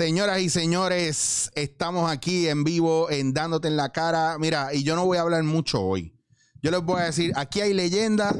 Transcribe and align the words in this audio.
Señoras 0.00 0.40
y 0.40 0.48
señores, 0.48 1.50
estamos 1.54 2.10
aquí 2.10 2.48
en 2.48 2.64
vivo 2.64 3.10
en 3.10 3.34
Dándote 3.34 3.68
en 3.68 3.76
la 3.76 3.92
cara. 3.92 4.38
Mira, 4.38 4.72
y 4.72 4.82
yo 4.82 4.96
no 4.96 5.04
voy 5.04 5.18
a 5.18 5.20
hablar 5.20 5.42
mucho 5.42 5.82
hoy. 5.82 6.14
Yo 6.62 6.70
les 6.70 6.80
voy 6.80 7.02
a 7.02 7.04
decir, 7.04 7.34
aquí 7.36 7.60
hay 7.60 7.74
leyenda 7.74 8.34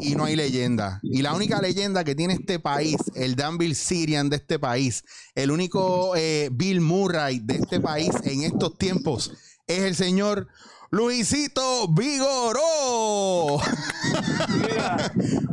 y 0.00 0.14
no 0.14 0.24
hay 0.24 0.34
leyenda. 0.34 0.98
Y 1.02 1.20
la 1.20 1.34
única 1.34 1.60
leyenda 1.60 2.04
que 2.04 2.14
tiene 2.14 2.32
este 2.32 2.58
país, 2.58 2.96
el 3.14 3.36
Danville 3.36 3.74
Syrian 3.74 4.30
de 4.30 4.36
este 4.36 4.58
país, 4.58 5.04
el 5.34 5.50
único 5.50 6.16
eh, 6.16 6.48
Bill 6.50 6.80
Murray 6.80 7.40
de 7.40 7.56
este 7.56 7.78
país 7.78 8.08
en 8.24 8.44
estos 8.44 8.78
tiempos, 8.78 9.30
es 9.66 9.80
el 9.80 9.94
señor 9.94 10.48
Luisito 10.90 11.86
Vigoró. 11.88 13.60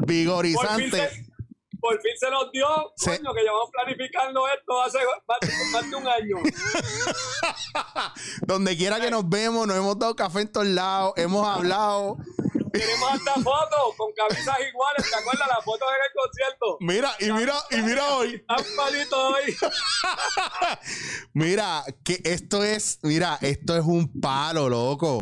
Vigorizante. 0.08 1.29
Por 1.80 2.00
fin 2.02 2.12
se 2.20 2.30
nos 2.30 2.52
dio, 2.52 2.68
coño, 3.04 3.34
que 3.34 3.42
llevamos 3.42 3.70
planificando 3.72 4.48
esto 4.48 4.82
hace 4.82 5.00
más, 5.28 5.38
más 5.72 5.90
de 5.90 5.96
un 5.96 6.08
año. 6.08 6.38
Donde 8.42 8.78
quiera 8.78 9.00
que 9.00 9.10
nos 9.10 9.28
vemos, 9.28 9.68
nos 9.68 9.78
hemos 9.78 9.98
dado 9.98 10.16
café 10.16 10.42
en 10.42 10.52
todos 10.52 10.68
lados, 10.68 11.14
hemos 11.18 11.48
hablado. 11.48 12.18
Tenemos 12.72 13.12
hasta 13.12 13.34
fotos 13.34 13.96
con 13.98 14.12
camisas 14.14 14.56
iguales, 14.70 15.10
¿te 15.10 15.16
acuerdas 15.16 15.48
la 15.48 15.62
foto 15.64 15.86
en 15.90 15.96
el 16.06 16.12
concierto? 16.14 16.78
Mira, 16.82 17.12
y 17.20 17.32
mira, 17.32 17.56
y 17.72 17.82
mira 17.82 18.14
hoy. 18.16 18.46
Tan 18.48 18.76
malito 18.76 19.30
hoy. 19.30 19.56
Mira, 21.34 21.84
que 22.04 22.22
esto 22.24 22.64
es, 22.64 23.00
mira, 23.02 23.38
esto 23.42 23.76
es 23.76 23.86
un 23.86 24.20
palo, 24.20 24.70
loco. 24.70 25.20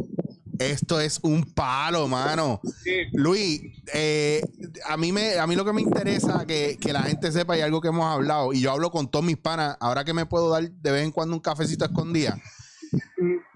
Esto 0.60 1.00
es 1.00 1.20
un 1.24 1.44
palo, 1.44 2.08
mano. 2.08 2.60
Sí. 2.84 2.92
Luis, 3.14 3.62
eh, 3.94 4.42
a, 4.86 4.98
mí 4.98 5.12
me, 5.12 5.38
a 5.38 5.48
mí 5.48 5.56
lo 5.56 5.66
que 5.66 5.74
me 5.74 5.82
interesa 5.82 6.46
que, 6.46 6.78
que 6.80 6.94
la 6.94 7.04
gente 7.04 7.32
sepa 7.32 7.58
y 7.58 7.62
algo 7.62 7.82
que 7.82 7.90
hemos 7.90 8.06
hablado, 8.06 8.54
y 8.54 8.62
yo 8.62 8.72
hablo 8.72 8.92
con 8.92 9.10
todos 9.10 9.26
mis 9.26 9.38
panas, 9.38 9.78
ahora 9.80 10.04
que 10.04 10.14
me 10.14 10.26
puedo 10.26 10.50
dar 10.50 10.70
de 10.70 10.92
vez 10.92 11.04
en 11.04 11.12
cuando 11.12 11.36
un 11.36 11.42
cafecito 11.42 11.86
escondida. 11.86 12.38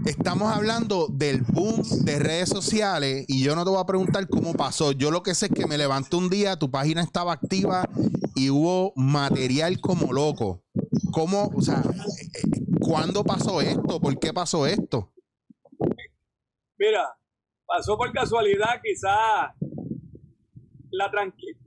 Estamos 0.06 0.52
hablando 0.52 1.08
del 1.10 1.42
boom 1.42 1.84
de 2.04 2.20
redes 2.20 2.50
sociales 2.50 3.26
y 3.28 3.44
yo 3.44 3.56
no 3.56 3.64
te 3.64 3.70
voy 3.70 3.80
a 3.80 3.86
preguntar 3.86 4.28
cómo 4.28 4.54
pasó. 4.54 4.92
Yo 4.92 5.12
lo 5.12 5.24
que 5.24 5.36
sé 5.36 5.46
es 5.46 5.52
que 5.52 5.68
me 5.68 5.78
levanté 5.78 6.16
un 6.16 6.30
día, 6.30 6.58
tu 6.58 6.72
página 6.72 7.02
estaba 7.02 7.34
activa 7.34 7.88
y 8.36 8.50
hubo 8.50 8.94
material 8.96 9.80
como 9.80 10.12
loco. 10.12 10.64
¿Cómo, 11.12 11.52
o 11.54 11.62
sea, 11.62 11.84
eh, 11.84 12.30
eh, 12.34 12.62
cuándo 12.80 13.24
pasó 13.24 13.62
esto? 13.62 14.00
¿Por 14.00 14.18
qué 14.20 14.34
pasó 14.34 14.66
esto? 14.66 15.12
Mira, 16.82 17.16
pasó 17.64 17.96
por 17.96 18.12
casualidad, 18.12 18.82
quizá 18.84 19.54
la 20.90 21.12
tranquilidad. 21.12 21.60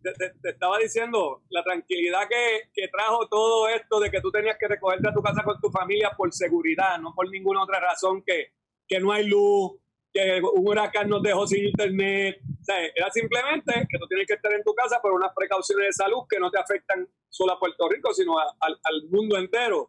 Te, 0.00 0.48
estaba 0.48 0.78
diciendo, 0.78 1.42
la 1.50 1.64
tranquilidad 1.64 2.28
que, 2.28 2.70
que 2.72 2.86
trajo 2.86 3.26
todo 3.28 3.68
esto 3.68 3.98
de 3.98 4.12
que 4.12 4.20
tú 4.20 4.30
tenías 4.30 4.56
que 4.60 4.68
recogerte 4.68 5.08
a 5.08 5.12
tu 5.12 5.20
casa 5.22 5.42
con 5.42 5.60
tu 5.60 5.70
familia 5.70 6.12
por 6.16 6.32
seguridad, 6.32 6.98
no 7.00 7.12
por 7.16 7.28
ninguna 7.28 7.64
otra 7.64 7.80
razón 7.80 8.22
que, 8.24 8.52
que 8.86 9.00
no 9.00 9.10
hay 9.10 9.26
luz, 9.26 9.72
que 10.12 10.40
un 10.40 10.68
huracán 10.68 11.08
nos 11.08 11.20
dejó 11.20 11.48
sin 11.48 11.66
internet. 11.66 12.40
O 12.60 12.64
sea, 12.64 12.76
era 12.94 13.10
simplemente 13.10 13.72
que 13.90 13.98
tú 13.98 14.06
tienes 14.06 14.28
que 14.28 14.34
estar 14.34 14.52
en 14.52 14.62
tu 14.62 14.72
casa 14.72 15.00
por 15.02 15.12
unas 15.12 15.32
precauciones 15.34 15.88
de 15.88 15.92
salud 15.92 16.22
que 16.30 16.38
no 16.38 16.48
te 16.48 16.60
afectan 16.60 17.08
solo 17.28 17.54
a 17.54 17.58
Puerto 17.58 17.88
Rico, 17.88 18.14
sino 18.14 18.38
a- 18.38 18.54
al 18.60 19.02
mundo 19.10 19.36
entero. 19.36 19.88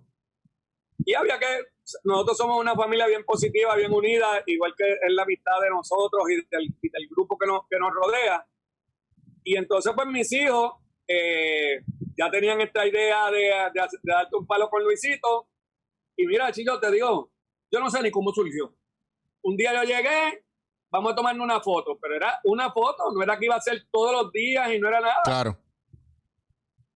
Y 1.06 1.14
había 1.14 1.38
que, 1.38 1.46
nosotros 2.04 2.38
somos 2.38 2.60
una 2.60 2.76
familia 2.76 3.08
bien 3.08 3.24
positiva, 3.26 3.76
bien 3.76 3.92
unida, 3.92 4.44
igual 4.46 4.74
que 4.78 4.92
es 4.92 5.14
la 5.14 5.24
amistad 5.24 5.60
de 5.62 5.70
nosotros 5.70 6.24
y 6.30 6.36
del, 6.50 6.74
y 6.82 6.90
del 6.90 7.08
grupo 7.10 7.38
que 7.38 7.48
nos, 7.48 7.62
que 7.70 7.78
nos 7.80 7.92
rodea. 7.94 8.46
Y 9.44 9.56
entonces, 9.58 9.92
pues 9.96 10.08
mis 10.08 10.32
hijos 10.32 10.74
eh, 11.08 11.82
ya 12.18 12.30
tenían 12.30 12.62
esta 12.62 12.86
idea 12.86 13.30
de, 13.32 13.40
de 13.74 13.82
darte 14.04 14.36
un 14.36 14.46
palo 14.46 14.70
con 14.70 14.84
Luisito. 14.84 15.48
Y 16.16 16.28
mira, 16.28 16.52
chicos, 16.52 16.80
te 16.80 16.92
digo, 16.92 17.32
yo 17.72 17.80
no 17.80 17.90
sé 17.90 18.02
ni 18.02 18.12
cómo 18.12 18.32
surgió. 18.32 18.74
Un 19.42 19.58
día 19.58 19.74
yo 19.74 19.84
llegué, 19.84 20.46
vamos 20.92 21.14
a 21.14 21.16
tomarnos 21.16 21.44
una 21.44 21.60
foto, 21.62 21.98
pero 22.00 22.16
era 22.16 22.40
una 22.44 22.72
foto, 22.72 23.12
no 23.14 23.24
era 23.24 23.40
que 23.40 23.46
iba 23.46 23.56
a 23.56 23.62
ser 23.62 23.88
todos 23.92 24.12
los 24.12 24.32
días 24.32 24.72
y 24.72 24.80
no 24.80 24.88
era 24.88 25.02
nada 25.02 25.16
Claro. 25.24 25.58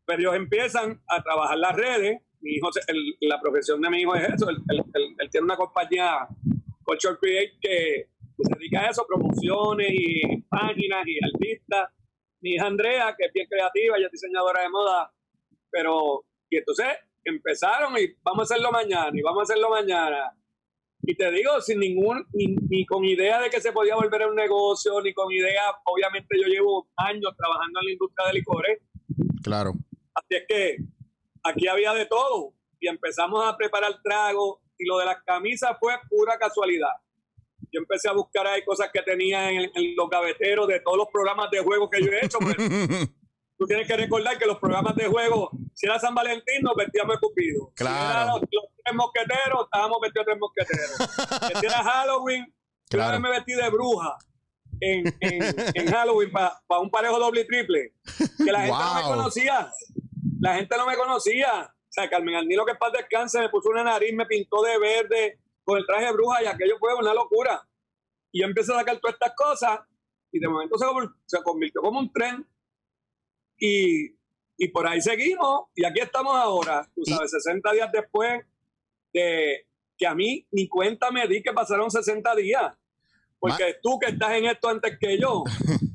pero 0.06 0.20
ellos 0.20 0.36
empiezan 0.36 1.02
a 1.08 1.24
trabajar 1.24 1.58
las 1.58 1.76
redes. 1.76 2.22
Mi 2.46 2.52
hijo, 2.58 2.70
el- 2.88 3.18
la 3.22 3.42
profesión 3.42 3.82
de 3.82 3.90
mi 3.90 4.02
hijo 4.02 4.14
es 4.16 4.30
eso. 4.36 4.48
Él, 4.50 4.58
él- 4.70 4.84
él- 4.94 5.16
él 5.18 5.30
tiene 5.32 5.46
una 5.46 5.56
compañía, 5.58 6.28
Culture 6.84 7.18
Create, 7.20 7.54
que 7.60 8.08
se 8.38 8.56
dedica 8.60 8.82
a 8.82 8.90
eso, 8.92 9.04
promociones 9.08 9.88
y 9.92 10.38
páginas 10.44 11.04
y 11.08 11.18
artistas. 11.26 11.90
Mi 12.42 12.52
hija 12.54 12.68
Andrea, 12.68 13.16
que 13.18 13.26
es 13.26 13.34
bien 13.34 13.48
creativa, 13.50 13.98
ella 13.98 14.06
es 14.06 14.12
diseñadora 14.12 14.62
de 14.62 14.70
moda, 14.70 15.12
pero, 15.72 16.24
y 16.50 16.58
entonces 16.58 16.86
empezaron 17.24 17.98
y 17.98 18.14
vamos 18.22 18.42
a 18.42 18.54
hacerlo 18.54 18.72
mañana, 18.72 19.10
y 19.12 19.22
vamos 19.24 19.40
a 19.40 19.44
hacerlo 19.52 19.72
mañana. 19.72 20.32
Y 21.02 21.16
te 21.16 21.32
digo, 21.32 21.60
sin 21.62 21.80
ningún, 21.80 22.26
ni, 22.34 22.56
ni 22.70 22.86
con 22.86 23.04
idea 23.06 23.42
de 23.42 23.50
que 23.50 23.60
se 23.60 23.72
podía 23.72 23.96
volver 23.96 24.22
a 24.22 24.28
un 24.28 24.36
negocio, 24.36 25.02
ni 25.02 25.14
con 25.14 25.32
idea, 25.32 25.64
obviamente 25.86 26.38
yo 26.40 26.48
llevo 26.48 26.88
años 26.98 27.34
trabajando 27.36 27.80
en 27.80 27.86
la 27.88 27.92
industria 27.94 28.28
de 28.28 28.34
licores, 28.34 28.80
Claro. 29.44 29.74
Así 30.14 30.36
es 30.36 30.44
que 30.48 30.78
aquí 31.46 31.68
había 31.68 31.94
de 31.94 32.06
todo 32.06 32.54
y 32.80 32.88
empezamos 32.88 33.46
a 33.46 33.56
preparar 33.56 33.94
tragos 34.04 34.60
y 34.78 34.86
lo 34.86 34.98
de 34.98 35.06
las 35.06 35.18
camisas 35.26 35.72
fue 35.80 35.94
pura 36.10 36.38
casualidad. 36.38 36.90
Yo 37.72 37.80
empecé 37.80 38.10
a 38.10 38.14
buscar 38.14 38.46
ahí 38.48 38.64
cosas 38.64 38.90
que 38.94 39.02
tenía 39.02 39.50
en, 39.50 39.72
en 39.74 39.96
los 39.96 40.10
gaveteros 40.10 40.68
de 40.68 40.80
todos 40.82 40.98
los 40.98 41.08
programas 41.12 41.50
de 41.52 41.60
juego 41.62 41.90
que 41.90 42.02
yo 42.04 42.12
he 42.12 42.26
hecho. 42.26 42.38
pues, 42.40 42.56
tú 43.58 43.66
tienes 43.66 43.88
que 43.88 43.96
recordar 43.98 44.38
que 44.38 44.46
los 44.46 44.60
programas 44.60 44.96
de 44.96 45.08
juego, 45.08 45.50
si 45.74 45.86
era 45.88 45.98
San 46.00 46.14
Valentín, 46.14 46.62
nos 46.62 46.76
vestíamos 46.76 47.16
de 47.16 47.20
Cupido. 47.22 47.68
Si 47.76 47.84
Claro. 47.84 48.12
era 48.12 48.26
los, 48.28 48.42
los 48.42 48.66
tres 48.84 48.96
mosqueteros, 48.96 49.64
estábamos 49.66 49.98
vestidos 50.02 50.26
de 50.26 50.32
tres 50.32 50.40
mosqueteros. 50.40 51.50
que 51.54 51.56
si 51.60 51.66
era 51.66 51.84
Halloween, 51.84 52.46
yo 52.48 52.54
Claro. 52.90 53.12
vez 53.14 53.22
me 53.22 53.30
vestí 53.32 53.54
de 53.54 53.70
bruja 53.70 54.18
en, 54.82 55.08
en, 55.22 55.56
en 55.74 55.88
Halloween 55.92 56.32
para 56.32 56.80
un 56.82 56.90
parejo 56.92 57.18
doble 57.18 57.42
y 57.42 57.48
triple. 57.48 57.94
Que 58.46 58.52
la 58.52 58.60
gente 58.62 58.78
no 58.78 58.96
me 58.96 59.02
conocía. 59.04 59.70
La 60.46 60.56
gente 60.56 60.78
no 60.78 60.86
me 60.86 60.96
conocía. 60.96 61.64
O 61.74 61.88
sea, 61.96 62.10
Carmen 62.10 62.36
Arnilo, 62.36 62.66
que 62.66 62.74
es 62.74 62.78
paz 62.78 62.92
descanse, 62.94 63.40
me 63.40 63.50
puso 63.50 63.70
una 63.70 63.84
nariz, 63.84 64.14
me 64.14 64.26
pintó 64.26 64.62
de 64.62 64.78
verde 64.78 65.40
con 65.64 65.78
el 65.78 65.86
traje 65.86 66.06
de 66.06 66.12
bruja 66.14 66.44
y 66.44 66.46
aquello 66.46 66.76
fue 66.80 66.94
una 66.96 67.14
locura. 67.14 67.68
Y 68.32 68.42
yo 68.42 68.48
empecé 68.48 68.74
a 68.74 68.78
sacar 68.80 69.00
todas 69.00 69.14
estas 69.16 69.34
cosas 69.36 69.80
y 70.32 70.40
de 70.40 70.48
momento 70.48 70.78
se, 70.78 70.86
conv- 70.86 71.16
se 71.26 71.42
convirtió 71.42 71.82
como 71.82 72.00
un 72.00 72.12
tren. 72.12 72.46
Y, 73.58 74.08
y 74.58 74.68
por 74.74 74.88
ahí 74.88 75.02
seguimos 75.02 75.66
y 75.76 75.86
aquí 75.86 76.02
estamos 76.02 76.36
ahora, 76.36 76.86
tú 76.94 77.04
sabes, 77.06 77.32
60 77.32 77.72
días 77.72 77.90
después 77.92 78.46
de 79.14 79.66
que 79.98 80.06
a 80.08 80.14
mí 80.14 80.46
ni 80.52 80.68
cuenta 80.68 81.10
me 81.12 81.26
di 81.28 81.42
que 81.42 81.54
pasaron 81.54 81.90
60 81.90 82.36
días. 82.36 82.74
Porque 83.40 83.76
tú 83.82 83.98
que 84.00 84.08
estás 84.12 84.32
en 84.32 84.46
esto 84.46 84.68
antes 84.70 84.98
que 85.00 85.18
yo, 85.20 85.44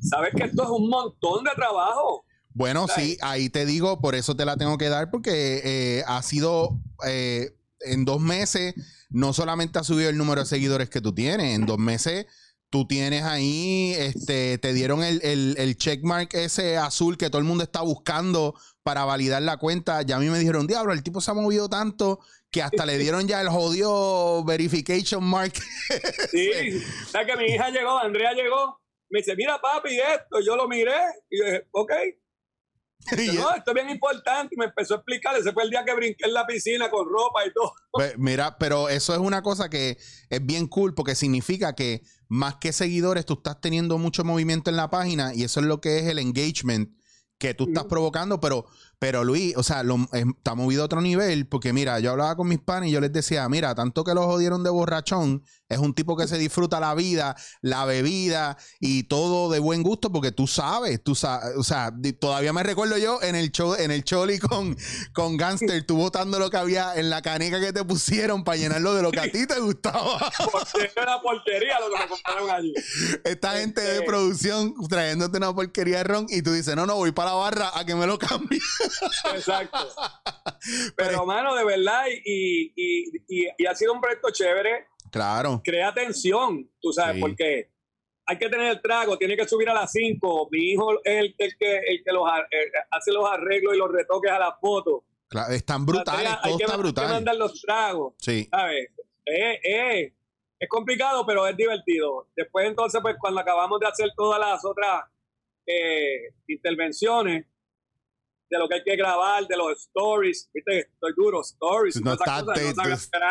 sabes 0.01 0.33
que 0.35 0.43
esto 0.45 0.63
es 0.63 0.69
un 0.69 0.89
montón 0.89 1.43
de 1.43 1.51
trabajo. 1.51 2.25
Bueno, 2.53 2.87
sí, 2.87 3.17
ahí 3.21 3.49
te 3.49 3.65
digo, 3.65 4.01
por 4.01 4.15
eso 4.15 4.35
te 4.35 4.45
la 4.45 4.57
tengo 4.57 4.77
que 4.77 4.89
dar, 4.89 5.09
porque 5.09 5.61
eh, 5.63 6.03
ha 6.05 6.21
sido 6.21 6.79
eh, 7.07 7.55
en 7.79 8.05
dos 8.05 8.19
meses, 8.19 8.75
no 9.09 9.33
solamente 9.33 9.79
ha 9.79 9.83
subido 9.83 10.09
el 10.09 10.17
número 10.17 10.41
de 10.41 10.47
seguidores 10.47 10.89
que 10.89 11.01
tú 11.01 11.13
tienes, 11.13 11.55
en 11.55 11.65
dos 11.65 11.77
meses 11.77 12.25
tú 12.71 12.87
tienes 12.87 13.23
ahí, 13.23 13.93
este, 13.97 14.57
te 14.57 14.73
dieron 14.73 15.03
el, 15.03 15.19
el, 15.23 15.55
el 15.57 15.77
checkmark 15.77 16.33
ese 16.33 16.77
azul 16.77 17.17
que 17.17 17.29
todo 17.29 17.39
el 17.39 17.43
mundo 17.43 17.65
está 17.65 17.81
buscando 17.81 18.55
para 18.81 19.03
validar 19.03 19.41
la 19.41 19.57
cuenta. 19.57 20.01
Ya 20.03 20.15
a 20.15 20.19
mí 20.19 20.29
me 20.29 20.39
dijeron, 20.39 20.67
diablo, 20.67 20.93
el 20.93 21.03
tipo 21.03 21.19
se 21.19 21.29
ha 21.29 21.33
movido 21.33 21.69
tanto 21.69 22.21
que 22.49 22.61
hasta 22.61 22.85
le 22.85 22.97
dieron 22.97 23.27
ya 23.27 23.41
el 23.41 23.49
jodido 23.49 24.43
verification 24.45 25.23
mark. 25.23 25.53
Sí, 26.31 26.49
o 27.05 27.09
sea 27.09 27.25
que 27.25 27.35
mi 27.35 27.45
hija 27.45 27.69
llegó, 27.69 27.99
Andrea 27.99 28.31
llegó, 28.31 28.79
me 29.09 29.19
dice, 29.19 29.35
mira 29.35 29.59
papi, 29.59 29.99
esto, 29.99 30.39
yo 30.45 30.55
lo 30.55 30.69
miré, 30.69 30.95
y 31.29 31.39
yo 31.39 31.45
dije, 31.45 31.67
ok, 31.71 31.91
no, 33.33 33.55
esto 33.55 33.71
es 33.71 33.73
bien 33.73 33.89
importante, 33.89 34.55
y 34.55 34.57
me 34.57 34.65
empezó 34.65 34.95
a 34.95 34.97
explicar, 34.97 35.35
ese 35.35 35.51
fue 35.51 35.63
el 35.63 35.69
día 35.69 35.83
que 35.85 35.93
brinqué 35.93 36.25
en 36.25 36.33
la 36.33 36.45
piscina 36.45 36.89
con 36.89 37.07
ropa 37.07 37.45
y 37.45 37.53
todo. 37.53 37.73
Pues, 37.91 38.17
mira, 38.17 38.57
pero 38.57 38.89
eso 38.89 39.13
es 39.13 39.19
una 39.19 39.41
cosa 39.41 39.69
que 39.69 39.97
es 40.29 40.45
bien 40.45 40.67
cool 40.67 40.93
porque 40.93 41.15
significa 41.15 41.73
que 41.73 42.01
más 42.29 42.55
que 42.55 42.71
seguidores 42.71 43.25
tú 43.25 43.33
estás 43.33 43.59
teniendo 43.59 43.97
mucho 43.97 44.23
movimiento 44.23 44.69
en 44.69 44.77
la 44.77 44.89
página 44.89 45.33
y 45.33 45.43
eso 45.43 45.59
es 45.59 45.65
lo 45.65 45.81
que 45.81 45.99
es 45.99 46.05
el 46.05 46.19
engagement 46.19 46.89
que 47.37 47.53
tú 47.55 47.65
estás 47.65 47.85
provocando, 47.85 48.39
pero 48.39 48.67
Pero 48.99 49.23
Luis, 49.23 49.57
o 49.57 49.63
sea, 49.63 49.81
lo, 49.81 49.97
está 50.13 50.53
movido 50.53 50.83
a 50.83 50.85
otro 50.85 51.01
nivel 51.01 51.47
porque 51.47 51.73
mira, 51.73 51.99
yo 51.99 52.11
hablaba 52.11 52.35
con 52.35 52.47
mis 52.47 52.59
panes 52.59 52.89
y 52.89 52.91
yo 52.93 53.01
les 53.01 53.11
decía, 53.11 53.49
mira, 53.49 53.73
tanto 53.73 54.03
que 54.03 54.13
lo 54.13 54.27
jodieron 54.27 54.63
de 54.63 54.69
borrachón, 54.69 55.43
es 55.71 55.77
un 55.79 55.93
tipo 55.93 56.15
que 56.17 56.27
se 56.27 56.37
disfruta 56.37 56.79
la 56.79 56.93
vida, 56.95 57.35
la 57.61 57.85
bebida 57.85 58.57
y 58.79 59.03
todo 59.03 59.51
de 59.51 59.59
buen 59.59 59.83
gusto 59.83 60.11
porque 60.11 60.31
tú 60.31 60.47
sabes, 60.47 61.03
tú 61.03 61.15
sabes, 61.15 61.55
o 61.57 61.63
sea, 61.63 61.91
todavía 62.19 62.53
me 62.53 62.63
recuerdo 62.63 62.97
yo 62.97 63.21
en 63.21 63.35
el 63.35 63.51
show, 63.51 63.75
en 63.75 63.91
el 63.91 64.03
choli 64.03 64.39
con, 64.39 64.75
con 65.13 65.37
Gangster, 65.37 65.85
tú 65.85 65.97
botando 65.97 66.39
lo 66.39 66.49
que 66.49 66.57
había 66.57 66.95
en 66.95 67.09
la 67.09 67.21
caneca 67.21 67.59
que 67.59 67.73
te 67.73 67.83
pusieron 67.83 68.43
para 68.43 68.57
llenarlo 68.57 68.93
de 68.93 69.01
lo 69.01 69.11
que 69.11 69.19
a 69.19 69.31
ti 69.31 69.45
te 69.47 69.59
gustaba. 69.59 70.31
Porque 70.51 70.91
era 70.95 71.03
una 71.03 71.21
porquería 71.21 71.79
lo 71.79 71.89
que 71.95 72.01
me 72.03 72.07
compraron 72.07 72.49
allí. 72.49 72.73
Esta 73.23 73.51
gente 73.57 73.81
de 73.81 73.93
Este- 73.95 74.05
producción 74.05 74.73
trayéndote 74.89 75.37
una 75.37 75.53
porquería 75.53 75.97
de 75.99 76.03
ron 76.03 76.25
y 76.29 76.41
tú 76.41 76.51
dices, 76.53 76.75
no, 76.75 76.85
no, 76.85 76.95
voy 76.95 77.11
para 77.11 77.31
la 77.31 77.35
barra 77.37 77.71
a 77.73 77.85
que 77.85 77.95
me 77.95 78.05
lo 78.07 78.17
cambie. 78.17 78.59
Exacto. 79.35 79.77
Pero, 80.95 81.25
mano, 81.25 81.55
de 81.55 81.63
verdad, 81.63 82.03
y, 82.25 82.71
y, 82.75 83.09
y, 83.27 83.47
y 83.57 83.65
ha 83.65 83.75
sido 83.75 83.93
un 83.93 84.01
proyecto 84.01 84.29
chévere. 84.31 84.87
Claro. 85.11 85.61
Crea 85.63 85.93
tensión, 85.93 86.69
tú 86.79 86.91
sabes, 86.93 87.15
Sí. 87.15 87.21
porque 87.21 87.69
hay 88.25 88.37
que 88.37 88.49
tener 88.49 88.71
el 88.71 88.81
trago, 88.81 89.17
tiene 89.17 89.35
que 89.35 89.47
subir 89.47 89.69
a 89.69 89.73
las 89.73 89.91
5. 89.91 90.47
Mi 90.51 90.71
hijo 90.71 90.93
es 91.03 91.15
el, 91.19 91.35
el 91.37 91.57
que, 91.57 91.77
el 91.77 92.03
que 92.03 92.11
los, 92.13 92.27
eh, 92.51 92.71
hace 92.89 93.11
los 93.11 93.29
arreglos 93.29 93.75
y 93.75 93.77
los 93.77 93.91
retoques 93.91 94.31
a 94.31 94.39
las 94.39 94.53
fotos. 94.59 95.03
Claro, 95.27 95.53
están 95.53 95.85
brutales, 95.85 96.27
Hay 96.43 96.51
todo 96.51 96.57
que, 96.57 96.63
está 96.63 96.73
hay 96.73 96.77
que 96.77 96.83
brutal. 96.83 97.09
mandar 97.09 97.35
los 97.35 97.61
tragos, 97.61 98.13
Sí. 98.17 98.47
¿sabes? 98.49 98.87
Es, 99.25 99.59
es- 99.63 100.13
es 100.59 100.69
complicado, 100.69 101.25
pero 101.25 101.47
es 101.47 101.57
divertido. 101.57 102.27
Después, 102.35 102.67
entonces, 102.67 103.01
pues 103.01 103.15
cuando 103.19 103.41
acabamos 103.41 103.79
de 103.79 103.87
hacer 103.87 104.09
todas 104.15 104.39
las 104.39 104.63
otras 104.63 105.03
eh, 105.65 106.33
intervenciones 106.47 107.45
de 108.51 108.59
lo 108.59 108.67
que 108.67 108.75
hay 108.75 108.83
que 108.83 108.95
grabar, 108.97 109.47
de 109.47 109.55
los 109.57 109.79
stories, 109.83 110.49
viste, 110.53 110.79
estoy 110.81 111.13
duro, 111.15 111.39
stories, 111.41 112.01
No 112.01 112.13
está, 112.13 112.43
te- 112.53 112.73
no 112.75 112.83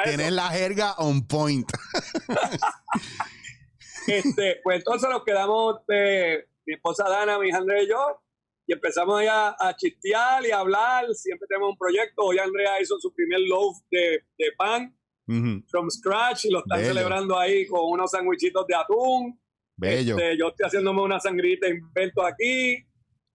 tienes 0.04 0.32
la 0.32 0.48
jerga 0.48 0.94
on 0.94 1.26
point. 1.26 1.70
Este, 4.06 4.60
pues 4.64 4.78
entonces 4.78 5.08
nos 5.10 5.22
quedamos, 5.24 5.80
eh, 5.88 6.44
mi 6.66 6.74
esposa 6.74 7.04
Dana, 7.08 7.38
mi 7.38 7.48
hija 7.48 7.58
Andrea 7.58 7.82
y 7.82 7.88
yo, 7.88 8.20
y 8.66 8.72
empezamos 8.72 9.22
a, 9.28 9.54
a 9.58 9.76
chistear 9.76 10.44
y 10.46 10.50
a 10.52 10.58
hablar. 10.60 11.06
Siempre 11.14 11.46
tenemos 11.48 11.70
un 11.72 11.76
proyecto. 11.76 12.22
Hoy 12.22 12.38
Andrea 12.38 12.80
hizo 12.80 12.98
su 12.98 13.12
primer 13.12 13.40
loaf 13.40 13.76
de, 13.90 14.24
de 14.38 14.52
pan 14.56 14.96
from 15.68 15.88
scratch 15.90 16.46
y 16.46 16.50
lo 16.50 16.58
están 16.60 16.78
Bello. 16.80 16.88
celebrando 16.94 17.38
ahí 17.38 17.64
con 17.66 17.80
unos 17.84 18.10
sandwichitos 18.10 18.66
de 18.66 18.74
atún. 18.74 19.40
Bello. 19.76 20.16
Este, 20.16 20.36
yo 20.38 20.48
estoy 20.48 20.66
haciéndome 20.66 21.02
una 21.02 21.20
sangrita 21.20 21.68
invento 21.68 22.24
aquí. 22.24 22.84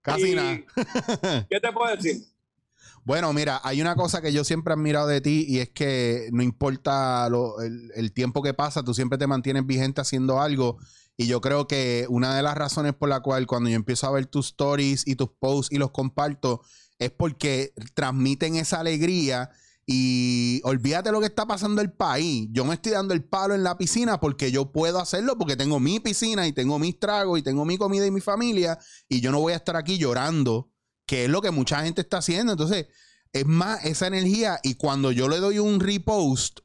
Casi 0.06 0.32
y- 0.32 0.34
nada. 0.34 1.46
¿Qué 1.50 1.60
te 1.60 1.72
puedo 1.72 1.94
decir? 1.94 2.24
Bueno, 3.04 3.32
mira, 3.32 3.60
hay 3.62 3.80
una 3.80 3.94
cosa 3.94 4.20
que 4.20 4.32
yo 4.32 4.42
siempre 4.44 4.72
he 4.72 4.76
admirado 4.76 5.06
de 5.06 5.20
ti 5.20 5.44
y 5.48 5.58
es 5.60 5.68
que 5.70 6.28
no 6.32 6.42
importa 6.42 7.28
lo- 7.28 7.60
el, 7.60 7.90
el 7.94 8.12
tiempo 8.12 8.42
que 8.42 8.54
pasa, 8.54 8.82
tú 8.82 8.94
siempre 8.94 9.18
te 9.18 9.26
mantienes 9.26 9.66
vigente 9.66 10.00
haciendo 10.00 10.40
algo. 10.40 10.78
Y 11.16 11.26
yo 11.28 11.40
creo 11.40 11.66
que 11.66 12.06
una 12.08 12.36
de 12.36 12.42
las 12.42 12.56
razones 12.56 12.94
por 12.94 13.08
la 13.08 13.20
cual 13.20 13.46
cuando 13.46 13.70
yo 13.70 13.76
empiezo 13.76 14.06
a 14.06 14.10
ver 14.12 14.26
tus 14.26 14.46
stories 14.48 15.06
y 15.06 15.14
tus 15.16 15.28
posts 15.38 15.72
y 15.72 15.78
los 15.78 15.90
comparto 15.90 16.62
es 16.98 17.10
porque 17.10 17.72
transmiten 17.94 18.56
esa 18.56 18.80
alegría 18.80 19.50
y 19.86 20.60
olvídate 20.64 21.12
lo 21.12 21.20
que 21.20 21.26
está 21.26 21.46
pasando 21.46 21.80
el 21.80 21.92
país. 21.92 22.48
Yo 22.50 22.64
me 22.64 22.74
estoy 22.74 22.92
dando 22.92 23.14
el 23.14 23.22
palo 23.22 23.54
en 23.54 23.62
la 23.62 23.78
piscina 23.78 24.18
porque 24.18 24.50
yo 24.50 24.72
puedo 24.72 24.98
hacerlo 24.98 25.38
porque 25.38 25.54
tengo 25.54 25.78
mi 25.78 26.00
piscina 26.00 26.46
y 26.48 26.52
tengo 26.52 26.80
mis 26.80 26.98
tragos 26.98 27.38
y 27.38 27.42
tengo 27.42 27.64
mi 27.64 27.78
comida 27.78 28.04
y 28.04 28.10
mi 28.10 28.20
familia 28.20 28.78
y 29.08 29.20
yo 29.20 29.30
no 29.30 29.40
voy 29.40 29.52
a 29.52 29.56
estar 29.56 29.76
aquí 29.76 29.96
llorando, 29.96 30.72
que 31.06 31.24
es 31.24 31.30
lo 31.30 31.40
que 31.40 31.52
mucha 31.52 31.84
gente 31.84 32.00
está 32.00 32.18
haciendo. 32.18 32.52
Entonces, 32.52 32.86
es 33.32 33.46
más 33.46 33.84
esa 33.84 34.08
energía 34.08 34.58
y 34.64 34.74
cuando 34.74 35.12
yo 35.12 35.28
le 35.28 35.38
doy 35.38 35.60
un 35.60 35.78
repost, 35.78 36.60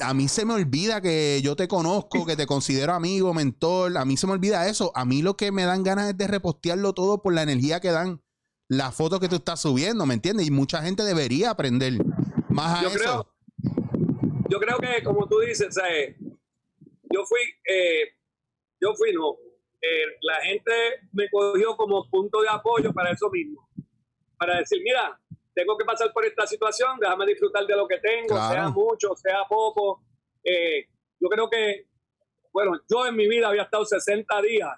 a 0.00 0.14
mí 0.14 0.28
se 0.28 0.44
me 0.44 0.54
olvida 0.54 1.00
que 1.00 1.40
yo 1.42 1.56
te 1.56 1.66
conozco, 1.66 2.24
que 2.24 2.36
te 2.36 2.46
considero 2.46 2.94
amigo, 2.94 3.34
mentor, 3.34 3.96
a 3.98 4.04
mí 4.04 4.16
se 4.16 4.28
me 4.28 4.34
olvida 4.34 4.68
eso. 4.68 4.92
A 4.94 5.04
mí 5.04 5.22
lo 5.22 5.36
que 5.36 5.50
me 5.50 5.64
dan 5.64 5.82
ganas 5.82 6.10
es 6.10 6.16
de 6.16 6.28
repostearlo 6.28 6.92
todo 6.92 7.20
por 7.20 7.34
la 7.34 7.42
energía 7.42 7.80
que 7.80 7.90
dan 7.90 8.22
las 8.68 8.94
fotos 8.94 9.18
que 9.18 9.28
tú 9.28 9.36
estás 9.36 9.60
subiendo, 9.60 10.04
¿me 10.04 10.14
entiendes? 10.14 10.46
Y 10.46 10.50
mucha 10.50 10.82
gente 10.82 11.02
debería 11.02 11.50
aprender 11.50 11.94
más 12.50 12.78
a 12.78 12.82
Yo 12.82 12.88
eso. 12.88 12.98
creo, 12.98 13.34
yo 14.48 14.58
creo 14.60 14.78
que, 14.78 15.02
como 15.02 15.26
tú 15.28 15.38
dices, 15.40 15.74
¿sabes? 15.74 16.16
yo 17.10 17.24
fui, 17.24 17.40
eh, 17.64 18.12
yo 18.80 18.94
fui, 18.94 19.12
no. 19.12 19.36
Eh, 19.80 20.04
la 20.22 20.36
gente 20.42 20.72
me 21.12 21.28
cogió 21.30 21.76
como 21.76 22.08
punto 22.10 22.40
de 22.42 22.48
apoyo 22.50 22.92
para 22.92 23.12
eso 23.12 23.30
mismo. 23.30 23.68
Para 24.38 24.58
decir, 24.58 24.80
mira, 24.82 25.18
tengo 25.54 25.76
que 25.76 25.84
pasar 25.84 26.12
por 26.12 26.24
esta 26.24 26.46
situación, 26.46 26.98
déjame 27.00 27.26
disfrutar 27.26 27.66
de 27.66 27.76
lo 27.76 27.86
que 27.88 27.98
tengo, 27.98 28.28
Claro. 28.28 28.54
sea 28.54 28.68
mucho, 28.68 29.14
sea 29.16 29.44
poco. 29.48 30.02
Eh, 30.44 30.86
yo 31.20 31.28
creo 31.28 31.48
que, 31.50 31.86
bueno, 32.52 32.72
yo 32.88 33.06
en 33.06 33.16
mi 33.16 33.28
vida 33.28 33.48
había 33.48 33.62
estado 33.62 33.84
60 33.84 34.42
días, 34.42 34.70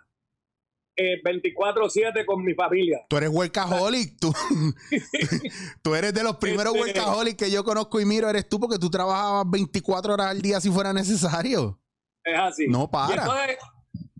eh, 1.02 1.22
24-7 1.22 2.24
con 2.26 2.44
mi 2.44 2.54
familia. 2.54 3.00
Tú 3.08 3.16
eres 3.16 3.30
workaholic, 3.30 4.18
tú, 4.20 4.32
tú 5.82 5.94
eres 5.94 6.12
de 6.14 6.22
los 6.22 6.36
primeros 6.36 6.74
Este- 6.74 6.98
workaholic 7.00 7.36
que 7.38 7.50
yo 7.50 7.64
conozco 7.64 8.00
y 8.00 8.04
miro, 8.04 8.28
eres 8.28 8.48
tú 8.48 8.58
porque 8.60 8.78
tú 8.78 8.90
trabajabas 8.90 9.44
24 9.50 10.14
horas 10.14 10.26
al 10.28 10.42
día 10.42 10.60
si 10.60 10.70
fuera 10.70 10.92
necesario. 10.92 11.78
Es 12.24 12.38
así. 12.38 12.66
No 12.68 12.84
Y 12.84 12.88
para. 12.88 13.22
entonces, 13.22 13.58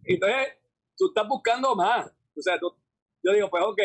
entonces, 0.04 0.48
tú 0.96 1.08
estás 1.08 1.28
buscando 1.28 1.74
más. 1.76 2.06
O 2.36 2.42
sea, 2.42 2.58
tú- 2.58 2.74
yo 3.22 3.32
digo, 3.32 3.50
pues 3.50 3.62
ok, 3.62 3.80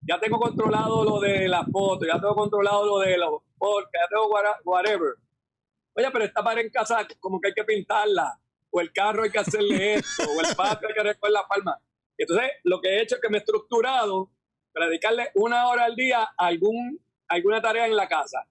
ya 0.00 0.18
tengo 0.18 0.38
controlado 0.38 1.04
lo 1.04 1.20
de 1.20 1.48
las 1.48 1.66
fotos, 1.70 2.06
ya 2.08 2.18
tengo 2.20 2.34
controlado 2.34 2.86
lo 2.86 2.98
de 3.00 3.18
los 3.18 3.42
podcasts, 3.58 3.90
ya 3.92 4.08
tengo 4.08 4.28
whatever. 4.64 5.14
Oye, 5.94 6.08
pero 6.12 6.24
esta 6.24 6.42
pared 6.42 6.64
en 6.64 6.70
casa 6.70 7.06
como 7.20 7.40
que 7.40 7.48
hay 7.48 7.54
que 7.54 7.64
pintarla, 7.64 8.38
o 8.70 8.80
el 8.80 8.92
carro 8.92 9.24
hay 9.24 9.30
que 9.30 9.38
hacerle 9.40 9.94
esto, 9.94 10.22
o 10.22 10.40
el 10.40 10.54
patio 10.56 10.88
hay 10.88 10.94
que 10.94 11.02
recoger 11.02 11.32
la 11.32 11.46
palma. 11.46 11.78
Entonces, 12.18 12.50
lo 12.64 12.80
que 12.80 12.88
he 12.90 13.02
hecho 13.02 13.14
es 13.14 13.20
que 13.20 13.28
me 13.28 13.38
he 13.38 13.40
estructurado 13.40 14.30
para 14.72 14.86
dedicarle 14.86 15.30
una 15.34 15.68
hora 15.68 15.84
al 15.84 15.94
día 15.96 16.22
a 16.22 16.46
algún, 16.46 17.00
alguna 17.28 17.62
tarea 17.62 17.86
en 17.86 17.96
la 17.96 18.08
casa. 18.08 18.46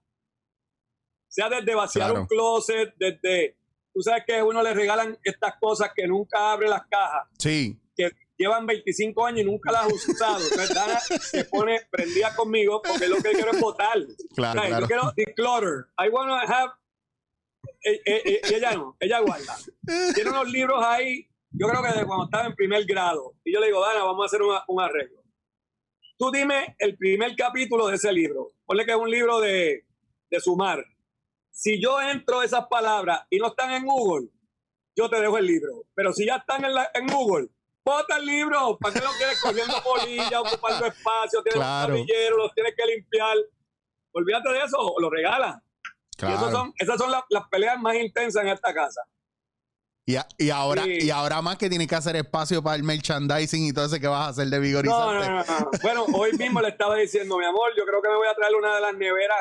Sea 1.28 1.48
desde 1.48 1.74
vaciar 1.74 2.06
Claro. 2.08 2.20
un 2.22 2.26
closet, 2.26 2.94
desde... 2.96 3.56
Tú 3.92 4.02
sabes 4.02 4.24
que 4.26 4.36
a 4.38 4.44
uno 4.44 4.62
le 4.62 4.74
regalan 4.74 5.18
estas 5.24 5.54
cosas 5.60 5.90
que 5.94 6.06
nunca 6.06 6.52
abre 6.52 6.68
las 6.68 6.86
cajas, 6.86 7.26
Sí, 7.38 7.76
que 7.96 8.10
llevan 8.36 8.64
25 8.66 9.26
años 9.26 9.40
y 9.40 9.44
nunca 9.44 9.72
las 9.72 9.86
has 9.86 10.08
usado. 10.08 10.38
Dana 10.72 11.00
se 11.00 11.44
pone 11.46 11.80
prendida 11.90 12.34
conmigo 12.36 12.80
porque 12.80 13.08
lo 13.08 13.16
que 13.16 13.32
quiero 13.32 13.50
es 13.50 13.60
votar. 13.60 13.98
claro, 14.36 14.60
O 14.60 14.62
sea, 14.62 14.68
claro. 14.68 14.80
Yo 14.80 14.86
quiero 14.86 15.12
declutter. 15.16 15.86
I 15.98 16.08
want 16.10 16.28
to 16.28 16.52
have. 16.52 16.70
Eh, 17.82 18.00
eh, 18.06 18.22
eh, 18.24 18.40
y 18.50 18.54
ella 18.54 18.72
no, 18.74 18.96
ella 19.00 19.18
guarda. 19.20 19.56
Tiene 20.14 20.30
unos 20.30 20.48
libros 20.50 20.82
ahí, 20.84 21.27
yo 21.50 21.66
creo 21.68 21.82
que 21.82 21.98
de 21.98 22.06
cuando 22.06 22.24
estaba 22.26 22.46
en 22.46 22.54
primer 22.54 22.84
grado. 22.84 23.34
Y 23.44 23.52
yo 23.52 23.60
le 23.60 23.66
digo, 23.66 23.80
Dana, 23.84 24.04
vamos 24.04 24.22
a 24.24 24.26
hacer 24.26 24.42
una- 24.42 24.64
un 24.68 24.80
arreglo. 24.80 25.22
Tú 26.18 26.30
dime 26.30 26.74
el 26.78 26.96
primer 26.96 27.34
capítulo 27.36 27.86
de 27.86 27.94
ese 27.96 28.12
libro. 28.12 28.52
Ponle 28.66 28.84
que 28.84 28.90
es 28.92 28.96
un 28.96 29.10
libro 29.10 29.40
de, 29.40 29.84
de 30.30 30.40
sumar. 30.40 30.84
Si 31.50 31.80
yo 31.80 32.00
entro 32.00 32.42
esas 32.42 32.66
palabras 32.68 33.22
y 33.30 33.38
no 33.38 33.48
están 33.48 33.70
en 33.72 33.84
Google, 33.86 34.28
yo 34.96 35.08
te 35.08 35.20
dejo 35.20 35.38
el 35.38 35.46
libro. 35.46 35.84
Pero 35.94 36.12
si 36.12 36.26
ya 36.26 36.36
están 36.36 36.64
en, 36.64 36.74
la- 36.74 36.90
en 36.94 37.06
Google, 37.06 37.48
bota 37.84 38.16
el 38.16 38.26
libro. 38.26 38.76
¿Para 38.78 38.94
qué 38.94 39.00
lo 39.00 39.10
quieres 39.16 39.40
cogiendo 39.40 39.74
polilla, 39.84 40.40
ocupando 40.40 40.86
espacio? 40.86 41.42
Tienes 41.42 41.54
Claro. 41.60 41.94
un 41.94 42.06
los 42.36 42.54
tienes 42.54 42.74
que 42.76 42.86
limpiar. 42.86 43.36
Olvídate 44.12 44.48
de 44.50 44.58
eso, 44.64 44.94
lo 44.98 45.08
regalas. 45.10 45.56
Y 46.20 46.50
son, 46.50 46.72
esas 46.78 46.98
son 46.98 47.12
las, 47.12 47.22
las 47.30 47.46
peleas 47.48 47.80
más 47.80 47.94
intensas 47.94 48.42
en 48.42 48.48
esta 48.50 48.74
casa. 48.74 49.02
Y, 50.08 50.16
a- 50.16 50.26
y 50.38 50.48
ahora, 50.48 50.84
Sí. 50.84 50.98
y 51.02 51.10
ahora 51.10 51.42
más 51.42 51.58
que 51.58 51.68
tienes 51.68 51.86
que 51.86 51.94
hacer 51.94 52.16
espacio 52.16 52.62
para 52.62 52.76
el 52.76 52.82
merchandising 52.82 53.66
y 53.66 53.72
todo 53.74 53.84
ese 53.84 54.00
que 54.00 54.06
vas 54.08 54.26
a 54.26 54.28
hacer 54.30 54.46
de 54.48 54.58
vigorizante. 54.58 55.28
no, 55.28 55.44
no, 55.44 55.44
no. 55.44 55.70
Bueno, 55.82 56.06
hoy 56.14 56.30
mismo 56.38 56.62
le 56.62 56.68
estaba 56.68 56.96
diciendo, 56.96 57.36
mi 57.36 57.44
amor, 57.44 57.72
yo 57.76 57.84
creo 57.84 58.00
que 58.00 58.08
me 58.08 58.16
voy 58.16 58.26
a 58.26 58.34
traer 58.34 58.54
una 58.54 58.74
de 58.74 58.80
las 58.80 58.94
neveras 58.96 59.36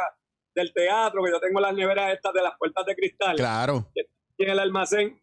del 0.54 0.74
teatro, 0.74 1.24
que 1.24 1.32
yo 1.32 1.40
tengo 1.40 1.62
las 1.62 1.74
neveras 1.74 2.12
estas 2.14 2.34
de 2.34 2.42
las 2.42 2.52
puertas 2.58 2.86
de 2.86 2.96
cristal. 2.98 3.38
Claro, 3.38 3.88
en 3.96 4.50
el 4.50 4.60
almacén. 4.60 5.22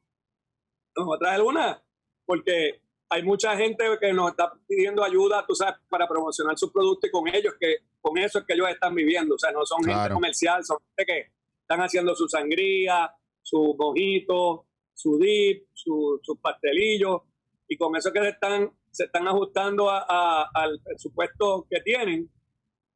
Nos 0.96 1.10
va 1.10 1.16
a 1.16 1.18
traer 1.18 1.42
una, 1.42 1.82
porque 2.24 2.80
hay 3.10 3.22
mucha 3.22 3.54
gente 3.56 3.84
que 4.00 4.12
nos 4.14 4.30
está 4.30 4.50
pidiendo 4.66 5.04
ayuda, 5.04 5.44
tú 5.46 5.54
sabes, 5.54 5.74
para 5.90 6.08
promocionar 6.08 6.56
sus 6.56 6.72
productos 6.72 7.08
y 7.08 7.12
con 7.12 7.28
ellos, 7.28 7.52
que 7.60 7.78
con 8.00 8.16
eso 8.16 8.38
es 8.38 8.46
que 8.46 8.54
ellos 8.54 8.68
están 8.70 8.94
viviendo. 8.94 9.34
O 9.34 9.38
sea, 9.38 9.50
no 9.52 9.66
son 9.66 9.84
gente 9.84 10.14
comercial, 10.14 10.64
son 10.64 10.78
gente 10.96 11.04
que 11.12 11.32
están 11.60 11.80
haciendo 11.84 12.14
su 12.14 12.28
sangría, 12.28 13.12
su 13.42 13.76
mojito, 13.78 14.64
su 14.94 15.18
dip, 15.18 15.66
su- 15.72 16.20
sus 16.22 16.38
pastelillos, 16.38 17.22
y 17.68 17.76
con 17.76 17.94
eso 17.96 18.08
es 18.08 18.14
que 18.14 18.20
se 18.20 18.28
están, 18.30 18.70
se 18.90 19.04
están 19.04 19.26
ajustando 19.28 19.90
a- 19.90 20.06
a- 20.08 20.50
al 20.54 20.80
presupuesto 20.82 21.66
que 21.68 21.80
tienen 21.80 22.30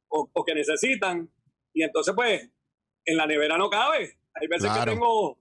o, 0.09 0.29
o 0.33 0.45
que 0.45 0.55
necesitan. 0.55 1.31
Y 1.75 1.83
entonces, 1.83 2.15
pues, 2.15 2.51
en 3.05 3.17
la 3.17 3.27
nevera 3.27 3.59
no 3.59 3.69
cabe. 3.69 4.19
Hay 4.35 4.47
veces 4.47 4.71
Claro. 4.71 4.85
que 4.85 4.91
tengo 4.97 5.39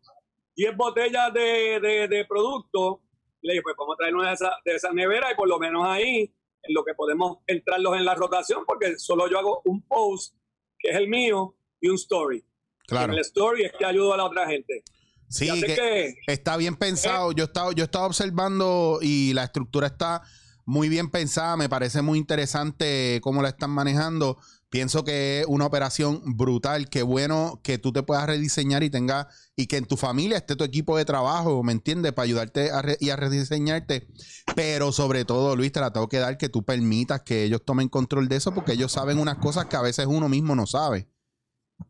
10 0.55 0.75
botellas 0.75 1.33
de, 1.33 1.79
de, 1.79 2.07
de 2.07 2.25
producto. 2.25 3.01
Y 3.41 3.47
le 3.47 3.53
dije, 3.53 3.63
pues 3.63 3.75
vamos 3.77 3.93
a 3.95 3.97
traer 3.97 4.15
una 4.15 4.29
de 4.29 4.33
esas, 4.33 4.51
de 4.65 4.75
esas 4.75 4.93
neveras 4.93 5.31
y 5.31 5.35
por 5.35 5.47
lo 5.47 5.59
menos 5.59 5.85
ahí 5.85 6.33
en 6.63 6.73
lo 6.73 6.83
que 6.83 6.95
podemos 6.95 7.37
entrarlos 7.45 7.95
en 7.95 8.03
la 8.05 8.15
rotación, 8.15 8.65
porque 8.65 8.97
solo 8.97 9.29
yo 9.29 9.37
hago 9.39 9.61
un 9.65 9.83
post, 9.83 10.35
que 10.79 10.89
es 10.89 10.95
el 10.97 11.07
mío, 11.07 11.55
y 11.79 11.87
un 11.89 11.95
story. 11.95 12.43
Claro. 12.87 13.13
En 13.13 13.19
el 13.19 13.19
story 13.21 13.63
es 13.65 13.73
que 13.73 13.85
ayudo 13.85 14.13
a 14.13 14.17
la 14.17 14.25
otra 14.25 14.47
gente. 14.47 14.83
Sí, 15.29 15.49
así 15.49 15.61
que 15.61 15.75
que- 15.75 16.15
está 16.27 16.55
bien 16.57 16.75
pensado. 16.75 17.31
Yo 17.31 17.43
he 17.43 17.47
estado, 17.47 17.71
yo 17.73 17.83
he 17.83 17.85
estado 17.85 18.05
observando 18.05 18.99
y 19.01 19.33
la 19.33 19.43
estructura 19.43 19.87
está 19.87 20.21
muy 20.65 20.89
bien 20.89 21.09
pensada. 21.09 21.57
Me 21.57 21.69
parece 21.69 22.01
muy 22.01 22.17
interesante 22.17 23.19
cómo 23.21 23.41
la 23.41 23.49
están 23.49 23.71
manejando. 23.71 24.37
Pienso 24.69 25.05
que 25.05 25.39
es 25.41 25.45
una 25.47 25.65
operación 25.65 26.21
brutal. 26.35 26.89
Qué 26.89 27.01
bueno 27.01 27.61
que 27.63 27.77
tú 27.77 27.93
te 27.93 28.03
puedas 28.03 28.25
rediseñar 28.25 28.83
y 28.83 28.89
tengas 28.89 29.27
y 29.55 29.67
que 29.67 29.77
en 29.77 29.85
tu 29.85 29.95
familia 29.95 30.37
esté 30.37 30.57
tu 30.57 30.65
equipo 30.65 30.97
de 30.97 31.05
trabajo, 31.05 31.63
¿me 31.63 31.71
entiendes? 31.71 32.11
Para 32.11 32.25
ayudarte 32.25 32.69
a 32.71 32.81
re- 32.81 32.97
y 32.99 33.09
a 33.09 33.15
rediseñarte. 33.15 34.09
Pero 34.57 34.91
sobre 34.91 35.23
todo, 35.23 35.55
Luis, 35.55 35.71
te 35.71 35.79
la 35.79 35.91
tengo 35.93 36.09
que 36.09 36.17
dar 36.19 36.37
que 36.37 36.49
tú 36.49 36.63
permitas 36.65 37.21
que 37.21 37.43
ellos 37.45 37.63
tomen 37.63 37.87
control 37.87 38.27
de 38.27 38.35
eso 38.35 38.53
porque 38.53 38.73
ellos 38.73 38.91
saben 38.91 39.19
unas 39.19 39.37
cosas 39.37 39.67
que 39.67 39.77
a 39.77 39.81
veces 39.81 40.05
uno 40.05 40.27
mismo 40.27 40.53
no 40.53 40.67
sabe. 40.67 41.07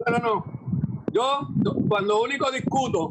Pero 0.06 0.20
no, 0.20 0.46
yo 1.12 1.48
yo 1.63 1.74
cuando 1.89 2.22
único 2.22 2.51
discuto 2.51 3.10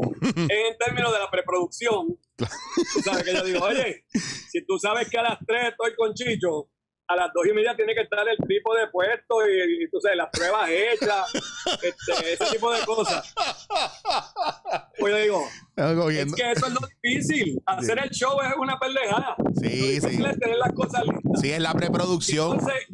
en 0.36 0.76
términos 0.78 1.12
de 1.12 1.18
la 1.18 1.30
preproducción. 1.30 2.18
Tú 2.36 3.00
sabes 3.02 3.24
que 3.24 3.34
yo 3.34 3.44
digo, 3.44 3.64
oye, 3.64 4.04
si 4.50 4.64
tú 4.64 4.78
sabes 4.78 5.08
que 5.10 5.18
a 5.18 5.22
las 5.22 5.38
3 5.46 5.70
estoy 5.70 5.94
con 5.96 6.14
Chicho, 6.14 6.70
a 7.10 7.16
las 7.16 7.30
2 7.34 7.46
y 7.48 7.52
media 7.54 7.74
tiene 7.74 7.94
que 7.94 8.02
estar 8.02 8.26
el 8.28 8.36
tipo 8.46 8.74
de 8.74 8.86
puesto 8.88 9.36
y, 9.48 9.84
y 9.84 9.90
tú 9.90 9.98
sabes, 10.00 10.18
las 10.18 10.28
pruebas 10.30 10.68
hechas, 10.68 11.34
este, 11.82 12.32
ese 12.34 12.44
tipo 12.52 12.70
de 12.70 12.80
cosas. 12.84 13.34
Pues 14.98 15.12
yo 15.14 15.18
digo, 15.18 15.44
es 16.10 16.34
que 16.34 16.50
eso 16.52 16.66
es 16.66 16.72
lo 16.74 16.80
difícil. 17.02 17.60
Hacer 17.66 17.98
el 18.04 18.10
show 18.10 18.38
es 18.42 18.54
una 18.58 18.78
pendejada. 18.78 19.36
Sí, 19.60 20.00
Lo 20.00 20.08
sí. 20.08 20.22
es 20.24 20.38
tener 20.38 20.56
las 20.58 20.72
cosas 20.74 21.02
listas. 21.04 21.40
Sí, 21.40 21.50
es 21.52 21.60
la 21.60 21.72
preproducción. 21.72 22.52
Entonces, 22.58 22.88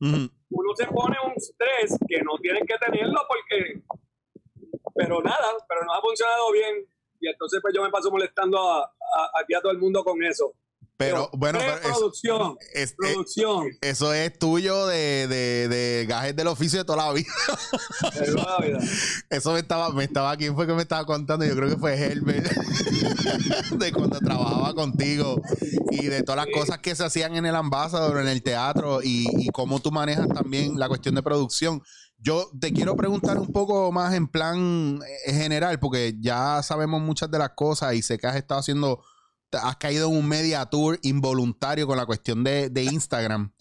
Ujú. 0.00 0.30
uno 0.50 0.76
se 0.76 0.86
pone 0.86 1.16
un 1.26 1.32
estrés 1.36 1.98
que 2.08 2.18
no 2.22 2.38
tienen 2.40 2.64
que 2.66 2.76
tenerlo 2.78 3.20
porque 3.28 3.82
pero 5.00 5.20
nada 5.22 5.48
pero 5.68 5.84
no 5.84 5.92
ha 5.94 6.00
funcionado 6.00 6.52
bien. 6.52 6.86
Y 7.20 7.28
entonces 7.28 7.60
pues 7.62 7.74
yo 7.74 7.82
me 7.82 7.90
paso 7.90 8.10
molestando 8.10 8.58
a, 8.58 8.82
a- 8.82 9.30
aquí 9.40 9.54
a 9.54 9.60
todo 9.60 9.72
el 9.72 9.78
mundo 9.78 10.02
con 10.04 10.22
eso 10.22 10.54
Pero 11.00 11.30
bueno, 11.32 11.58
pero 11.58 11.74
es- 11.76 11.80
producción 11.80 12.56
es- 12.74 12.90
es- 12.90 12.94
producción 12.94 13.66
eso 13.80 14.12
es 14.12 14.38
tuyo 14.38 14.86
de, 14.86 15.26
de, 15.28 15.68
de 15.68 16.06
gajes 16.06 16.36
del 16.36 16.46
oficio 16.48 16.78
de 16.80 16.84
toda 16.84 17.06
la 17.06 17.12
vida. 17.12 17.32
de 18.20 18.32
toda 18.32 18.58
la 18.60 18.66
vida. 18.66 18.78
Eso 19.30 19.52
me 19.52 19.60
estaba, 19.60 19.90
me 19.90 20.04
estaba, 20.04 20.36
¿quién 20.36 20.54
fue 20.54 20.66
que 20.66 20.74
me 20.74 20.82
estaba 20.82 21.06
contando? 21.06 21.44
Yo 21.46 21.54
creo 21.56 21.68
que 21.70 21.76
fue 21.76 21.94
Herbert, 21.98 22.46
de 23.78 23.92
cuando 23.92 24.18
trabajaba 24.18 24.74
contigo 24.74 25.40
y 25.90 26.06
de 26.06 26.22
todas 26.22 26.36
las 26.36 26.46
Sí. 26.46 26.52
cosas 26.52 26.78
que 26.80 26.94
se 26.94 27.04
hacían 27.04 27.36
en 27.36 27.46
el 27.46 27.54
Ambassador, 27.56 28.18
en 28.20 28.28
el 28.28 28.42
teatro 28.42 29.00
y, 29.02 29.26
y 29.38 29.48
cómo 29.50 29.80
tú 29.80 29.90
manejas 29.92 30.28
también 30.28 30.78
la 30.78 30.88
cuestión 30.88 31.14
de 31.14 31.22
producción. 31.22 31.82
Yo 32.18 32.50
te 32.60 32.72
quiero 32.72 32.96
preguntar 32.96 33.38
un 33.38 33.46
poco 33.52 33.90
más 33.92 34.12
en 34.14 34.26
plan 34.28 35.00
eh, 35.26 35.32
general, 35.32 35.78
porque 35.80 36.16
ya 36.20 36.62
sabemos 36.62 37.00
muchas 37.00 37.30
de 37.30 37.38
las 37.38 37.50
cosas 37.56 37.94
y 37.94 38.02
sé 38.02 38.18
que 38.18 38.26
has 38.26 38.36
estado 38.36 38.60
haciendo, 38.60 39.02
has 39.52 39.76
caído 39.76 40.08
en 40.10 40.16
un 40.16 40.28
media 40.28 40.66
tour 40.66 40.98
involuntario 41.02 41.86
con 41.86 41.96
la 41.96 42.06
cuestión 42.06 42.44
de, 42.44 42.70
de 42.70 42.84
Instagram. 42.84 43.52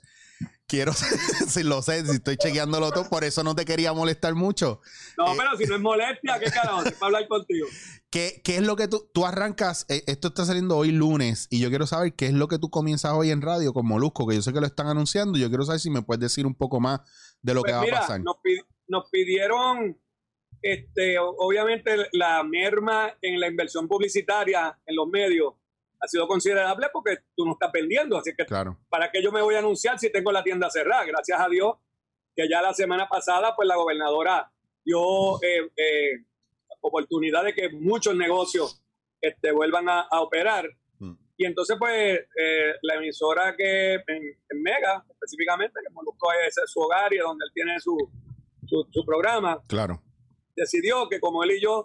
Quiero, 0.68 0.94
si 1.48 1.64
lo 1.64 1.82
sé, 1.82 2.06
si 2.06 2.12
estoy 2.18 2.38
chequeándolo 2.38 2.92
todo, 2.92 3.10
por 3.10 3.24
eso 3.24 3.44
no 3.44 3.56
te 3.56 3.66
quería 3.66 3.92
molestar 3.92 4.36
mucho. 4.36 4.82
no 5.18 5.34
Eh. 5.34 5.36
pero 5.36 5.58
si 5.58 5.66
no 5.66 5.76
es 5.76 5.82
molestia 5.82 6.40
qué 6.40 6.52
carajo 6.52 6.84
para 6.84 7.06
hablar 7.08 7.28
contigo 7.28 7.68
¿Qué, 8.12 8.42
qué 8.44 8.58
es 8.58 8.62
lo 8.62 8.76
que 8.76 8.88
tú, 8.88 9.10
tú 9.14 9.26
arrancas? 9.26 9.86
eh, 9.90 10.04
esto 10.08 10.28
está 10.30 10.46
saliendo 10.46 10.78
hoy 10.78 10.92
lunes 10.92 11.48
y 11.50 11.60
yo 11.60 11.70
quiero 11.70 11.88
saber 11.88 12.14
qué 12.16 12.28
es 12.28 12.34
lo 12.34 12.48
que 12.48 12.60
tú 12.60 12.70
comienzas 12.70 13.14
hoy 13.14 13.32
en 13.32 13.42
radio 13.42 13.74
con 13.74 13.88
Molusco, 13.88 14.28
que 14.28 14.36
yo 14.36 14.42
sé 14.44 14.54
que 14.54 14.60
lo 14.62 14.68
están 14.68 14.88
anunciando. 14.88 15.38
Yo 15.40 15.50
quiero 15.50 15.64
saber 15.66 15.80
si 15.80 15.90
me 15.90 16.04
puedes 16.04 16.20
decir 16.22 16.46
un 16.46 16.56
poco 16.56 16.80
más 16.80 17.00
de 17.42 17.54
lo 17.56 17.62
Pues 17.62 17.72
que 17.72 17.76
va 17.78 17.82
mira, 17.84 17.98
a 17.98 18.02
pasar. 18.02 18.22
Nos, 18.22 18.36
nos 18.88 19.10
pidieron 19.10 20.00
este 20.62 21.18
obviamente 21.20 21.96
la 22.12 22.44
merma 22.44 23.16
en 23.22 23.40
la 23.40 23.48
inversión 23.48 23.88
publicitaria 23.88 24.78
en 24.86 24.96
los 24.96 25.08
medios 25.08 25.54
ha 26.02 26.08
sido 26.08 26.28
considerable 26.28 26.88
porque 26.94 27.18
tú 27.36 27.46
no 27.46 27.54
estás 27.54 27.72
vendiendo 27.72 28.18
así 28.18 28.32
que 28.38 28.46
Claro. 28.46 28.78
¿para 28.90 29.12
qué 29.12 29.22
yo 29.22 29.32
me 29.32 29.42
voy 29.42 29.56
a 29.56 29.60
anunciar 29.60 30.00
si 30.00 30.12
tengo 30.12 30.32
la 30.32 30.44
tienda 30.44 30.70
cerrada? 30.70 31.04
Gracias 31.06 31.40
a 31.40 31.48
Dios 31.50 31.76
que 32.36 32.48
ya 32.50 32.62
la 32.62 32.74
semana 32.74 33.08
pasada, 33.10 33.54
pues 33.56 33.68
la 33.68 33.76
gobernadora 33.76 34.50
dio 34.86 35.42
eh, 35.44 35.70
eh, 35.76 36.24
oportunidad 36.82 37.44
de 37.44 37.54
que 37.54 37.70
muchos 37.70 38.16
negocios 38.16 38.82
este, 39.22 39.52
vuelvan 39.52 39.90
a, 39.90 40.02
a 40.10 40.22
operar. 40.22 40.70
Mm. 41.00 41.14
Y 41.38 41.46
entonces, 41.46 41.76
pues, 41.80 42.20
eh, 42.20 42.74
la 42.82 42.96
emisora 42.96 43.56
que 43.58 43.96
en, 43.96 44.24
en 44.50 44.62
Mega, 44.62 45.04
específicamente, 45.10 45.80
que 45.86 45.94
Molusco 45.94 46.28
es 46.48 46.56
su 46.66 46.80
hogar 46.80 47.14
y 47.14 47.18
donde 47.18 47.44
él 47.46 47.52
tiene 47.54 47.80
su, 47.80 47.98
su, 48.68 48.88
su 48.90 49.06
programa, 49.06 49.62
Claro. 49.68 50.02
decidió 50.56 51.10
que 51.10 51.20
como 51.20 51.44
él 51.44 51.52
y 51.52 51.62
yo 51.62 51.84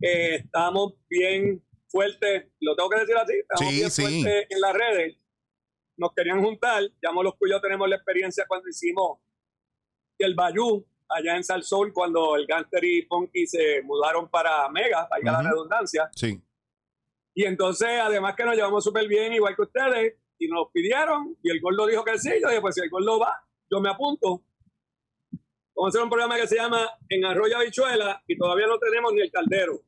eh, 0.00 0.36
estábamos 0.44 0.94
bien 1.08 1.62
fuertes, 1.92 2.50
lo 2.60 2.74
tengo 2.74 2.88
que 2.90 2.98
decir 3.00 3.16
así, 3.16 3.34
estábamos 3.34 3.70
Sí, 3.72 3.78
bien 3.78 3.90
sí. 3.90 4.02
fuertes 4.02 4.46
en 4.50 4.60
las 4.60 4.72
redes, 4.74 5.16
nos 5.98 6.12
querían 6.14 6.42
juntar, 6.42 6.82
ya 7.02 7.12
los 7.22 7.34
cuyos 7.36 7.60
tenemos 7.62 7.88
la 7.88 7.96
experiencia 7.96 8.44
cuando 8.48 8.68
hicimos 8.68 9.18
el 10.18 10.34
Bayou 10.34 10.84
allá 11.08 11.36
en 11.36 11.44
Salsoul, 11.44 11.92
cuando 11.92 12.34
el 12.36 12.46
Gangster 12.46 12.82
y 12.84 13.02
Funky 13.02 13.46
se 13.46 13.82
mudaron 13.82 14.28
para 14.30 14.68
Mega, 14.70 15.06
valga 15.10 15.32
Ujú. 15.34 15.42
la 15.42 15.50
redundancia, 15.50 16.10
Sí. 16.16 16.40
y 17.34 17.44
entonces 17.44 17.88
además 18.00 18.34
que 18.34 18.44
nos 18.44 18.56
llevamos 18.56 18.82
súper 18.82 19.06
bien, 19.06 19.32
igual 19.34 19.54
que 19.54 19.62
ustedes, 19.62 20.14
y 20.38 20.48
nos 20.48 20.70
pidieron, 20.72 21.36
y 21.42 21.50
el 21.50 21.60
gordo 21.60 21.86
dijo 21.86 22.02
que 22.04 22.18
sí, 22.18 22.30
yo 22.42 22.48
dije, 22.48 22.60
pues 22.60 22.74
si 22.74 22.80
el 22.80 22.90
gordo 22.90 23.18
va, 23.20 23.32
yo 23.70 23.80
me 23.80 23.90
apunto. 23.90 24.42
Vamos 25.74 25.86
a 25.86 25.88
hacer 25.88 26.02
un 26.02 26.10
programa 26.10 26.36
que 26.36 26.46
se 26.46 26.56
llama 26.56 26.88
En 27.08 27.24
Arroyo 27.24 27.56
Habichuela 27.56 28.22
y 28.26 28.36
todavía 28.36 28.66
no 28.66 28.78
tenemos 28.78 29.12
ni 29.14 29.20
el 29.22 29.30
caldero. 29.30 29.80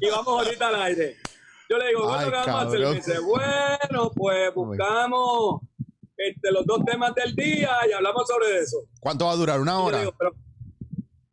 Y 0.00 0.10
vamos 0.10 0.26
ahorita 0.46 0.68
al 0.68 0.82
aire. 0.82 1.16
Yo 1.68 1.78
le 1.78 1.88
digo, 1.88 2.06
bueno, 3.22 4.10
pues 4.14 4.54
buscamos 4.54 5.60
este, 6.16 6.52
los 6.52 6.66
dos 6.66 6.84
temas 6.84 7.14
del 7.14 7.34
día 7.34 7.70
y 7.88 7.92
hablamos 7.92 8.26
sobre 8.28 8.58
eso. 8.58 8.78
¿Cuánto 9.00 9.26
va 9.26 9.32
a 9.32 9.36
durar? 9.36 9.60
¿Una 9.60 9.78
hora? 9.80 9.98
digo, 10.00 10.14
pero, 10.18 10.32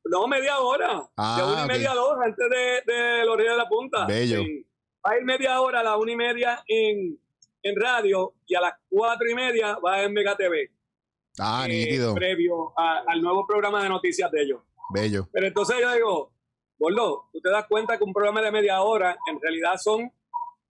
no, 0.05 0.27
media 0.27 0.59
hora. 0.59 1.01
Ah, 1.17 1.35
de 1.37 1.43
una 1.53 1.65
y 1.65 1.67
media 1.67 1.91
a 1.91 1.95
dos 1.95 2.17
antes 2.23 2.45
de, 2.49 2.93
de 2.93 3.25
los 3.25 3.37
Reyes 3.37 3.51
de 3.53 3.57
la 3.57 3.67
Punta. 3.69 4.05
Bello. 4.05 4.41
Sí. 4.43 4.65
Va 5.05 5.11
a 5.11 5.17
ir 5.17 5.23
media 5.25 5.59
hora 5.61 5.79
a 5.79 5.83
la 5.83 5.97
una 5.97 6.11
y 6.11 6.15
media 6.15 6.63
en, 6.67 7.19
en 7.63 7.75
radio 7.79 8.33
y 8.45 8.55
a 8.55 8.61
las 8.61 8.73
cuatro 8.89 9.29
y 9.29 9.33
media 9.35 9.77
va 9.83 10.01
en 10.03 10.13
Mega 10.13 10.35
TV. 10.35 10.69
Ah, 11.39 11.65
eh, 11.65 11.69
nítido. 11.69 12.13
Previo 12.13 12.73
a- 12.77 13.03
al 13.07 13.21
nuevo 13.21 13.45
programa 13.47 13.81
de 13.83 13.89
noticias 13.89 14.29
de 14.31 14.43
ellos. 14.43 14.61
Bello. 14.91 15.27
Pero 15.31 15.47
entonces 15.47 15.77
yo 15.79 15.93
digo, 15.93 16.33
Gordo, 16.77 17.29
tú 17.31 17.39
te 17.41 17.49
das 17.49 17.65
cuenta 17.69 17.97
que 17.97 18.03
un 18.03 18.13
programa 18.13 18.41
de 18.41 18.51
media 18.51 18.81
hora 18.81 19.15
en 19.29 19.39
realidad 19.39 19.77
son 19.77 20.11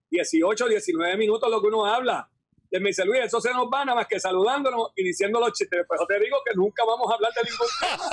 18, 0.09 0.67
19 0.67 1.17
minutos 1.17 1.49
lo 1.49 1.61
que 1.61 1.67
uno 1.67 1.85
habla. 1.85 2.29
Y 2.69 2.75
él 2.75 2.83
me 2.83 2.89
dice, 2.89 3.05
Luis, 3.05 3.21
eso 3.23 3.39
se 3.41 3.53
nos 3.53 3.67
va 3.67 3.85
nada 3.85 3.95
más 3.95 4.07
que 4.07 4.19
saludándonos 4.19 4.91
y 4.95 5.03
diciendo 5.03 5.39
los 5.39 5.53
chistes. 5.53 5.85
Pues 5.87 5.99
yo 5.99 6.05
te 6.05 6.19
digo 6.19 6.37
que 6.45 6.53
nunca 6.55 6.83
vamos 6.85 7.09
a 7.11 7.15
hablar 7.15 7.31
de 7.33 7.49
ningún 7.49 7.67
tema. 7.79 8.03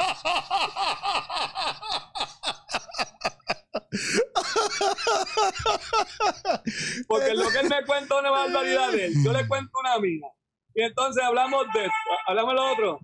Porque 7.08 7.34
lo 7.34 7.48
que 7.50 7.58
él 7.60 7.68
me 7.68 7.84
cuenta 7.84 8.18
una 8.18 8.30
barbaridad 8.30 8.92
de 8.92 9.06
él, 9.06 9.14
yo 9.24 9.32
le 9.32 9.46
cuento 9.46 9.70
una 9.80 9.98
mía. 9.98 10.28
Y 10.74 10.82
entonces 10.82 11.22
hablamos 11.24 11.66
de 11.74 11.80
esto, 11.80 12.10
hablamos 12.26 12.52
de 12.52 12.56
lo 12.56 12.72
otro. 12.72 13.00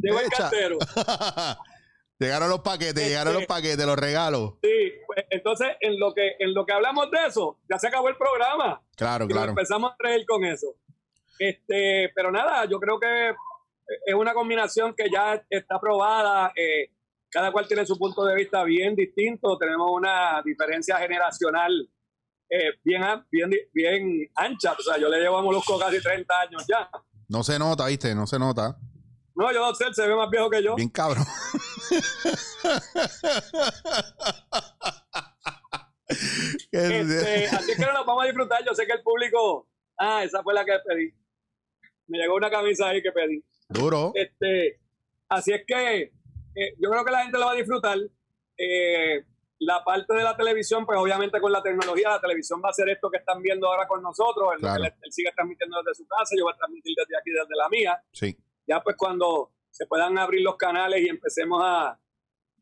Llegó 0.00 0.20
el 0.20 0.30
cartero. 0.30 0.78
llegaron 2.24 2.48
los 2.48 2.60
paquetes, 2.60 3.06
llegaron 3.08 3.34
los 3.34 3.46
paquetes, 3.46 3.84
los 3.86 3.98
regalos. 3.98 4.54
Sí, 4.62 4.92
pues, 5.06 5.24
entonces 5.30 5.68
en 5.80 5.98
lo 5.98 6.12
que 6.14 6.36
en 6.38 6.54
lo 6.54 6.64
que 6.66 6.72
hablamos 6.72 7.10
de 7.10 7.18
eso, 7.28 7.58
ya 7.70 7.78
se 7.78 7.88
acabó 7.88 8.08
el 8.08 8.16
programa. 8.16 8.82
Claro, 8.96 9.24
Y 9.24 9.28
claro. 9.28 9.50
empezamos 9.50 9.92
a 9.92 9.96
reír 9.98 10.24
con 10.26 10.44
eso. 10.44 10.74
Este, 11.38 12.10
pero 12.14 12.30
nada, 12.30 12.64
yo 12.66 12.78
creo 12.78 12.98
que 13.00 13.30
es 14.06 14.14
una 14.14 14.32
combinación 14.34 14.94
que 14.96 15.10
ya 15.12 15.42
está 15.48 15.76
aprobada. 15.76 16.52
eh, 16.56 16.90
cada 17.30 17.50
cual 17.50 17.66
tiene 17.66 17.84
su 17.84 17.98
punto 17.98 18.24
de 18.24 18.36
vista 18.36 18.62
bien 18.62 18.94
distinto. 18.94 19.58
Tenemos 19.58 19.90
una 19.90 20.40
diferencia 20.44 20.98
generacional 20.98 21.90
eh, 22.48 22.78
bien, 22.84 23.02
bien, 23.28 23.50
bien 23.72 24.30
ancha. 24.36 24.70
O 24.78 24.82
sea, 24.82 24.98
yo 24.98 25.08
le 25.08 25.18
llevo 25.18 25.38
a 25.38 25.42
Molusco 25.42 25.76
casi 25.76 26.00
30 26.00 26.40
años 26.40 26.64
ya. 26.68 26.88
No 27.28 27.42
se 27.42 27.58
nota, 27.58 27.86
¿viste? 27.86 28.14
No 28.14 28.28
se 28.28 28.38
nota. 28.38 28.78
No, 29.36 29.52
yo 29.52 29.74
sé, 29.74 29.86
él 29.86 29.94
se 29.94 30.06
ve 30.06 30.14
más 30.14 30.30
viejo 30.30 30.48
que 30.48 30.62
yo. 30.62 30.76
Bien 30.76 30.88
cabrón. 30.90 31.24
Este, 36.70 37.46
así 37.48 37.70
es 37.72 37.76
que 37.76 37.84
no 37.86 37.92
nos 37.92 38.06
vamos 38.06 38.24
a 38.24 38.26
disfrutar. 38.26 38.64
Yo 38.64 38.74
sé 38.74 38.86
que 38.86 38.92
el 38.92 39.02
público. 39.02 39.68
Ah, 39.96 40.22
esa 40.24 40.42
fue 40.42 40.54
la 40.54 40.64
que 40.64 40.72
pedí. 40.86 41.12
Me 42.08 42.18
llegó 42.18 42.34
una 42.34 42.50
camisa 42.50 42.88
ahí 42.88 43.02
que 43.02 43.12
pedí. 43.12 43.42
Duro. 43.68 44.12
Este, 44.14 44.80
así 45.28 45.52
es 45.52 45.62
que 45.66 46.02
eh, 46.02 46.74
yo 46.78 46.90
creo 46.90 47.04
que 47.04 47.10
la 47.12 47.22
gente 47.22 47.38
lo 47.38 47.46
va 47.46 47.52
a 47.52 47.56
disfrutar. 47.56 47.98
Eh, 48.58 49.24
la 49.60 49.82
parte 49.82 50.14
de 50.14 50.22
la 50.24 50.36
televisión, 50.36 50.84
pues 50.84 50.98
obviamente 50.98 51.40
con 51.40 51.50
la 51.50 51.62
tecnología, 51.62 52.10
la 52.10 52.20
televisión 52.20 52.60
va 52.62 52.68
a 52.68 52.70
hacer 52.70 52.88
esto 52.90 53.08
que 53.10 53.16
están 53.18 53.40
viendo 53.40 53.66
ahora 53.68 53.86
con 53.86 54.02
nosotros. 54.02 54.50
Él, 54.54 54.60
Claro. 54.60 54.84
él- 54.84 54.92
él 55.00 55.12
sigue 55.12 55.32
transmitiendo 55.34 55.78
desde 55.82 55.94
su 56.02 56.06
casa, 56.08 56.34
yo 56.36 56.44
voy 56.44 56.52
a 56.52 56.56
transmitir 56.56 56.94
desde 56.96 57.16
aquí, 57.16 57.30
desde 57.30 57.56
la 57.56 57.68
mía. 57.70 58.02
Sí. 58.12 58.36
Ya 58.66 58.80
pues 58.82 58.96
cuando 58.96 59.52
se 59.70 59.86
puedan 59.86 60.18
abrir 60.18 60.42
los 60.42 60.56
canales 60.56 61.00
y 61.04 61.08
empecemos 61.08 61.60
a, 61.62 61.98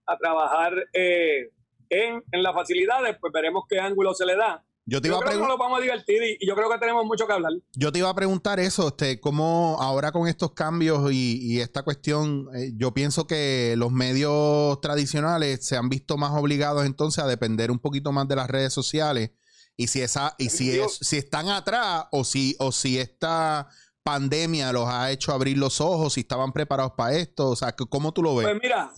a 0.06 0.16
trabajar 0.18 0.72
eh, 0.92 1.50
en, 1.88 2.22
en 2.32 2.42
las 2.42 2.54
facilidades, 2.54 3.16
pues 3.20 3.32
veremos 3.32 3.64
qué 3.68 3.78
ángulo 3.78 4.14
se 4.14 4.24
le 4.26 4.36
da. 4.36 4.64
Yo 4.84 5.00
te 5.00 5.06
Yo 5.08 5.14
iba 5.14 5.18
a 5.18 5.20
creo 5.20 5.30
que 5.30 5.36
preguntar. 5.36 5.48
nos 5.48 5.58
lo 5.58 5.58
vamos 5.64 5.78
a 5.78 5.82
divertir 5.82 6.22
y, 6.24 6.36
y 6.40 6.48
yo 6.48 6.56
creo 6.56 6.68
que 6.68 6.78
tenemos 6.78 7.04
mucho 7.04 7.24
que 7.26 7.32
hablar. 7.34 7.52
Yo 7.74 7.92
te 7.92 8.00
iba 8.00 8.08
a 8.08 8.14
preguntar 8.14 8.58
eso, 8.58 8.88
este, 8.88 9.20
cómo 9.20 9.76
ahora 9.80 10.10
con 10.10 10.26
estos 10.26 10.54
cambios 10.54 11.12
y, 11.12 11.38
y 11.40 11.60
esta 11.60 11.84
cuestión, 11.84 12.48
eh, 12.56 12.72
yo 12.74 12.92
pienso 12.92 13.28
que 13.28 13.74
los 13.76 13.92
medios 13.92 14.80
tradicionales 14.80 15.64
se 15.64 15.76
han 15.76 15.88
visto 15.88 16.16
más 16.16 16.32
obligados 16.32 16.84
entonces 16.84 17.22
a 17.22 17.28
depender 17.28 17.70
un 17.70 17.78
poquito 17.78 18.10
más 18.10 18.26
de 18.26 18.34
las 18.36 18.50
redes 18.50 18.72
sociales 18.72 19.30
y 19.76 19.86
si 19.86 20.02
esa 20.02 20.34
y 20.36 20.50
si 20.50 20.78
es, 20.78 20.98
si 21.00 21.16
están 21.16 21.48
atrás 21.48 22.06
o 22.10 22.24
si 22.24 22.56
o 22.58 22.72
si 22.72 22.98
esta 22.98 23.68
pandemia 24.04 24.72
los 24.72 24.88
ha 24.88 25.10
hecho 25.10 25.32
abrir 25.32 25.58
los 25.58 25.80
ojos, 25.80 26.14
si 26.14 26.20
estaban 26.20 26.52
preparados 26.52 26.92
para 26.96 27.16
esto, 27.16 27.50
o 27.50 27.56
sea, 27.56 27.72
¿cómo 27.72 28.12
tú 28.12 28.22
lo 28.22 28.36
ves? 28.36 28.48
Pues 28.48 28.60
mira, 28.62 28.90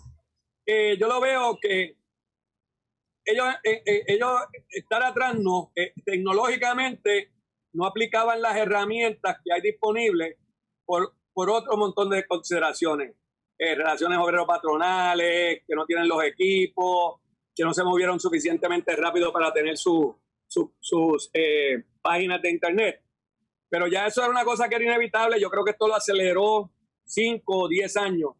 eh, 0.66 0.96
yo 0.98 1.06
lo 1.08 1.20
veo 1.20 1.58
que 1.60 1.96
ellos, 3.26 3.46
eh, 3.64 3.82
eh, 3.86 4.04
ellos 4.08 4.30
estar 4.68 5.02
atrás 5.02 5.34
no, 5.38 5.72
eh, 5.76 5.92
tecnológicamente 6.04 7.32
no 7.72 7.86
aplicaban 7.86 8.40
las 8.40 8.56
herramientas 8.56 9.38
que 9.44 9.52
hay 9.52 9.60
disponibles 9.60 10.36
por, 10.84 11.14
por 11.32 11.50
otro 11.50 11.76
montón 11.76 12.10
de 12.10 12.26
consideraciones. 12.26 13.14
Eh, 13.58 13.74
relaciones 13.74 14.18
obrero-patronales, 14.18 15.62
que 15.66 15.74
no 15.74 15.86
tienen 15.86 16.08
los 16.08 16.22
equipos, 16.24 17.20
que 17.54 17.62
no 17.64 17.72
se 17.72 17.84
movieron 17.84 18.18
suficientemente 18.20 18.94
rápido 18.96 19.32
para 19.32 19.52
tener 19.52 19.76
su- 19.76 20.16
su- 20.46 20.74
sus 20.80 21.30
eh, 21.32 21.84
páginas 22.02 22.42
de 22.42 22.50
internet. 22.50 23.03
Pero 23.68 23.86
ya 23.88 24.06
eso 24.06 24.20
era 24.22 24.30
una 24.30 24.44
cosa 24.44 24.68
que 24.68 24.76
era 24.76 24.84
inevitable. 24.84 25.40
Yo 25.40 25.50
creo 25.50 25.64
que 25.64 25.72
esto 25.72 25.88
lo 25.88 25.94
aceleró 25.96 26.70
5 27.06 27.42
o 27.46 27.68
10 27.68 27.96
años 27.96 28.30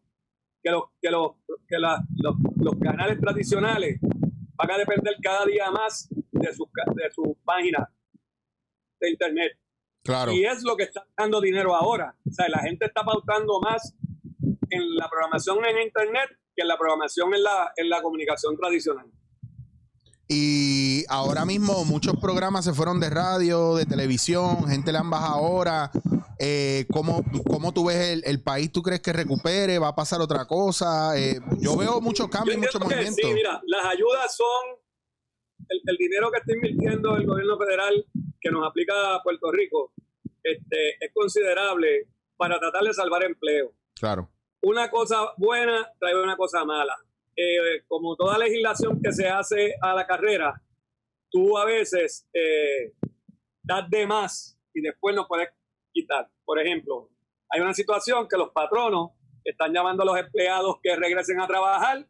que 0.63 0.71
los, 0.71 0.83
que 1.01 1.09
los, 1.11 1.31
que 1.67 1.77
la- 1.77 2.01
los, 2.17 2.35
los 2.57 2.75
canales 2.81 3.19
tradicionales 3.19 3.99
van 4.55 4.71
a 4.71 4.77
depender 4.77 5.15
cada 5.21 5.45
día 5.45 5.69
más 5.71 6.07
de 6.31 6.53
sus 6.53 6.67
de 6.95 7.11
sus 7.11 7.27
páginas 7.43 7.87
de 8.99 9.09
internet. 9.09 9.51
Claro. 10.03 10.31
Y 10.31 10.45
es 10.45 10.63
lo 10.63 10.75
que 10.77 10.83
está 10.83 11.05
dando 11.17 11.41
dinero 11.41 11.75
ahora. 11.75 12.15
O 12.27 12.31
sea, 12.31 12.47
la 12.49 12.59
gente 12.59 12.85
está 12.85 13.03
pautando 13.03 13.59
más 13.59 13.93
en 14.69 14.95
la 14.95 15.09
programación 15.09 15.65
en 15.65 15.81
internet 15.81 16.29
que 16.55 16.61
en 16.61 16.67
la 16.67 16.77
programación 16.77 17.33
en 17.33 17.43
la, 17.43 17.73
en 17.75 17.89
la 17.89 18.01
comunicación 18.01 18.55
tradicional. 18.55 19.07
Y 20.27 20.74
ahora 21.09 21.45
mismo 21.45 21.85
muchos 21.85 22.15
programas 22.19 22.65
se 22.65 22.73
fueron 22.73 22.99
de 22.99 23.09
radio, 23.09 23.75
de 23.75 23.85
televisión, 23.85 24.67
gente 24.67 24.91
le 24.91 24.97
han 24.97 25.09
bajado 25.09 25.35
ahora. 25.35 25.91
Eh, 26.39 26.85
¿cómo, 26.91 27.23
¿Cómo 27.47 27.73
tú 27.73 27.85
ves 27.85 28.09
el, 28.09 28.23
el 28.25 28.41
país? 28.41 28.71
¿Tú 28.71 28.81
crees 28.81 29.01
que 29.01 29.13
recupere? 29.13 29.79
¿Va 29.79 29.89
a 29.89 29.95
pasar 29.95 30.21
otra 30.21 30.45
cosa? 30.45 31.17
Eh, 31.17 31.39
yo 31.59 31.77
veo 31.77 32.01
muchos 32.01 32.27
cambios 32.27 32.57
y 32.57 32.59
mucho 32.59 32.77
entiendo 32.77 32.89
que 32.89 32.95
movimiento. 32.95 33.27
sí, 33.27 33.33
mira, 33.33 33.61
las 33.65 33.85
ayudas 33.85 34.35
son 34.35 34.79
el, 35.69 35.81
el 35.85 35.97
dinero 35.97 36.29
que 36.31 36.39
está 36.39 36.53
invirtiendo 36.53 37.15
el 37.15 37.25
gobierno 37.25 37.57
federal 37.57 38.05
que 38.41 38.51
nos 38.51 38.67
aplica 38.67 39.15
a 39.15 39.23
Puerto 39.23 39.51
Rico 39.51 39.93
este, 40.43 41.03
es 41.03 41.11
considerable 41.13 42.07
para 42.37 42.59
tratar 42.59 42.83
de 42.83 42.93
salvar 42.93 43.23
empleo. 43.23 43.73
Claro, 43.95 44.29
Una 44.61 44.89
cosa 44.91 45.33
buena 45.37 45.89
trae 45.99 46.21
una 46.21 46.35
cosa 46.37 46.63
mala. 46.65 46.95
Eh, 47.37 47.83
como 47.87 48.15
toda 48.15 48.37
legislación 48.37 49.01
que 49.01 49.11
se 49.11 49.27
hace 49.27 49.73
a 49.81 49.93
la 49.93 50.05
carrera, 50.05 50.61
tú 51.29 51.57
a 51.57 51.65
veces 51.65 52.27
eh, 52.33 52.93
das 53.61 53.89
de 53.89 54.07
más 54.07 54.57
y 54.73 54.81
después 54.81 55.15
no 55.15 55.27
puedes 55.27 55.49
quitar. 55.91 56.29
Por 56.43 56.59
ejemplo, 56.59 57.09
hay 57.49 57.61
una 57.61 57.73
situación 57.73 58.27
que 58.29 58.37
los 58.37 58.51
patronos 58.51 59.11
están 59.43 59.73
llamando 59.73 60.03
a 60.03 60.05
los 60.05 60.17
empleados 60.17 60.77
que 60.81 60.95
regresen 60.95 61.39
a 61.39 61.47
trabajar, 61.47 62.07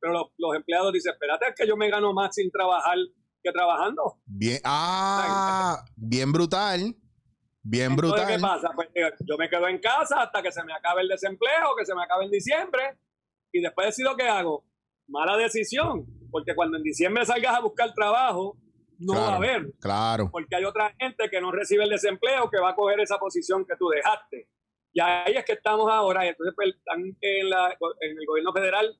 pero 0.00 0.12
los, 0.12 0.26
los 0.38 0.56
empleados 0.56 0.92
dicen, 0.92 1.12
espérate, 1.12 1.48
es 1.48 1.54
que 1.54 1.66
yo 1.66 1.76
me 1.76 1.90
gano 1.90 2.12
más 2.12 2.34
sin 2.34 2.50
trabajar 2.50 2.96
que 3.42 3.52
trabajando. 3.52 4.18
bien, 4.26 4.60
ah, 4.64 5.82
bien 5.96 6.32
brutal, 6.32 6.94
bien 7.62 7.92
Entonces, 7.92 7.96
brutal. 7.96 8.26
¿qué 8.26 8.38
pasa? 8.40 8.70
Pues 8.74 8.88
eh, 8.94 9.12
yo 9.20 9.36
me 9.36 9.48
quedo 9.48 9.68
en 9.68 9.78
casa 9.78 10.22
hasta 10.22 10.42
que 10.42 10.52
se 10.52 10.62
me 10.64 10.72
acabe 10.72 11.02
el 11.02 11.08
desempleo, 11.08 11.74
que 11.76 11.84
se 11.84 11.94
me 11.94 12.02
acabe 12.02 12.26
en 12.26 12.30
diciembre, 12.30 12.98
y 13.52 13.60
después 13.60 13.88
decido 13.88 14.16
qué 14.16 14.28
hago. 14.28 14.64
Mala 15.10 15.36
decisión, 15.36 16.06
porque 16.30 16.54
cuando 16.54 16.76
en 16.78 16.82
diciembre 16.82 17.26
salgas 17.26 17.54
a 17.56 17.60
buscar 17.60 17.92
trabajo, 17.94 18.56
no 18.98 19.12
Claro. 19.14 19.26
va 19.26 19.32
a 19.32 19.36
haber, 19.36 19.72
Claro, 19.80 20.28
porque 20.30 20.56
hay 20.56 20.64
otra 20.64 20.94
gente 20.98 21.28
que 21.30 21.40
no 21.40 21.50
recibe 21.50 21.84
el 21.84 21.90
desempleo 21.90 22.48
que 22.50 22.60
va 22.60 22.70
a 22.70 22.74
coger 22.76 23.00
esa 23.00 23.18
posición 23.18 23.64
que 23.66 23.76
tú 23.76 23.88
dejaste. 23.88 24.48
Y 24.92 25.00
ahí 25.00 25.34
es 25.36 25.44
que 25.44 25.52
estamos 25.52 25.90
ahora, 25.90 26.24
y 26.24 26.28
entonces 26.28 26.52
pues, 26.54 26.74
están 26.76 27.00
en, 27.20 27.48
la- 27.50 27.70
en 28.00 28.18
el 28.18 28.26
gobierno 28.26 28.52
federal, 28.52 28.98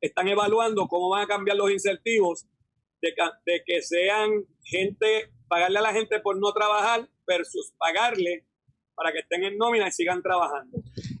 están 0.00 0.28
evaluando 0.28 0.86
cómo 0.86 1.08
van 1.10 1.22
a 1.24 1.26
cambiar 1.26 1.56
los 1.56 1.70
incentivos 1.70 2.46
de 3.00 3.14
que 3.66 3.82
sean 3.82 4.30
gente, 4.64 5.32
pagarle 5.48 5.78
a 5.78 5.82
la 5.82 5.92
gente 5.92 6.20
por 6.20 6.38
no 6.38 6.52
trabajar 6.52 7.08
versus 7.26 7.72
pagarle 7.78 8.46
para 8.94 9.12
que 9.12 9.20
estén 9.20 9.44
en 9.44 9.56
nómina 9.56 9.88
y 9.88 9.92
sigan 9.92 10.22
trabajando. 10.22 10.78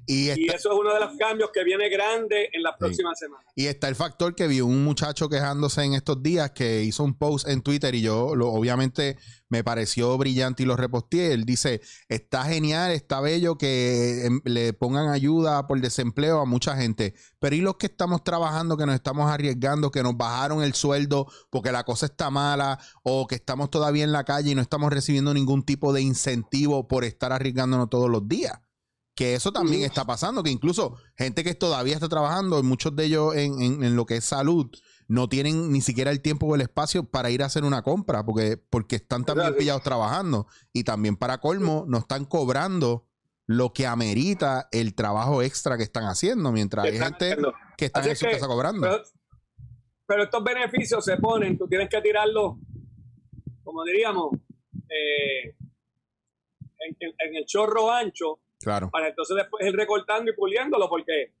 Y 0.08 0.30
eso 0.30 0.72
es 0.72 0.78
uno 0.78 0.94
de 0.94 1.00
los 1.00 1.16
cambios 1.18 1.50
que 1.52 1.64
viene 1.64 1.88
grande 1.90 2.48
en 2.52 2.62
las 2.62 2.76
próximas 2.78 3.18
semanas. 3.18 3.46
y 3.54 3.66
está 3.66 3.88
el 3.88 3.94
factor 3.94 4.34
que 4.34 4.46
vi 4.46 4.60
un 4.60 4.82
muchacho 4.84 5.28
quejándose 5.28 5.82
en 5.84 5.94
estos 5.94 6.22
días 6.22 6.50
que 6.52 6.82
hizo 6.82 7.04
un 7.04 7.14
post 7.14 7.46
en 7.46 7.62
Twitter 7.62 7.94
y 7.94 8.00
yo 8.00 8.34
lo, 8.34 8.48
obviamente 8.48 9.18
me 9.48 9.64
pareció 9.64 10.16
brillante 10.18 10.62
y 10.62 10.66
lo 10.66 10.76
reposteé. 10.76 11.32
Él 11.32 11.44
dice, 11.44 11.80
está 12.08 12.44
genial, 12.44 12.92
está 12.92 13.20
bello 13.20 13.56
que 13.58 14.26
em, 14.26 14.40
le 14.44 14.72
pongan 14.72 15.08
ayuda 15.08 15.66
por 15.66 15.80
desempleo 15.80 16.40
a 16.40 16.44
mucha 16.44 16.76
gente, 16.76 17.14
pero 17.38 17.56
¿y 17.56 17.60
los 17.60 17.76
que 17.76 17.86
estamos 17.86 18.24
trabajando, 18.24 18.76
que 18.76 18.86
nos 18.86 18.94
estamos 18.94 19.30
arriesgando, 19.30 19.90
que 19.90 20.02
nos 20.02 20.16
bajaron 20.16 20.62
el 20.62 20.74
sueldo 20.74 21.30
porque 21.50 21.72
la 21.72 21.84
cosa 21.84 22.06
está 22.06 22.30
mala 22.30 22.78
o 23.02 23.26
que 23.26 23.34
estamos 23.34 23.70
todavía 23.70 24.04
en 24.04 24.12
la 24.12 24.24
calle 24.24 24.50
y 24.50 24.54
no 24.54 24.62
estamos 24.62 24.92
recibiendo 24.92 25.34
ningún 25.34 25.64
tipo 25.64 25.92
de 25.92 26.02
incentivo 26.02 26.88
por 26.88 27.04
estar 27.04 27.32
arriesgándonos 27.32 27.90
todos 27.90 28.10
los 28.10 28.26
días? 28.28 28.60
Que 29.18 29.34
eso 29.34 29.50
también 29.50 29.82
está 29.82 30.04
pasando, 30.04 30.44
que 30.44 30.50
incluso 30.50 30.96
gente 31.16 31.42
que 31.42 31.52
todavía 31.56 31.94
está 31.94 32.08
trabajando, 32.08 32.62
muchos 32.62 32.94
de 32.94 33.06
ellos 33.06 33.34
en, 33.34 33.60
en- 33.60 33.82
en 33.82 33.96
lo 33.96 34.06
que 34.06 34.14
es 34.18 34.24
salud, 34.24 34.70
no 35.08 35.28
tienen 35.28 35.72
ni 35.72 35.80
siquiera 35.80 36.12
el 36.12 36.20
tiempo 36.22 36.46
o 36.46 36.54
el 36.54 36.60
espacio 36.60 37.02
para 37.02 37.28
ir 37.30 37.42
a 37.42 37.46
hacer 37.46 37.64
una 37.64 37.82
compra, 37.82 38.24
porque, 38.24 38.58
porque 38.58 38.94
están 38.94 39.24
también 39.24 39.48
pillados 39.58 39.82
trabajando. 39.82 40.46
Y 40.72 40.84
también 40.84 41.16
para 41.16 41.38
colmo, 41.38 41.84
no 41.88 41.98
están 41.98 42.26
cobrando 42.26 43.08
lo 43.46 43.72
que 43.72 43.88
amerita 43.88 44.68
el 44.70 44.94
trabajo 44.94 45.42
extra 45.42 45.76
que 45.76 45.82
están 45.82 46.04
haciendo, 46.04 46.52
mientras 46.52 46.84
hay 46.84 46.92
gente 46.98 47.24
haciendo. 47.32 47.54
que 47.76 47.86
está 47.86 48.00
en 48.10 48.16
su 48.16 48.24
casa 48.26 48.46
cobrando. 48.46 48.82
Pero, 48.82 49.02
pero 50.06 50.22
estos 50.22 50.44
beneficios 50.44 51.04
se 51.04 51.16
ponen, 51.16 51.58
tú 51.58 51.66
tienes 51.66 51.88
que 51.88 52.00
tirarlos, 52.02 52.54
como 53.64 53.82
diríamos, 53.82 54.32
eh, 54.90 55.56
en, 56.78 56.96
en- 57.00 57.14
en 57.28 57.34
el 57.36 57.44
chorro 57.46 57.90
ancho 57.90 58.38
claro, 58.60 58.90
para 58.90 59.08
entonces 59.08 59.36
después 59.36 59.66
ir 59.66 59.74
recortando 59.74 60.30
y 60.30 60.34
puliéndolo, 60.34 60.88
porque 60.88 61.32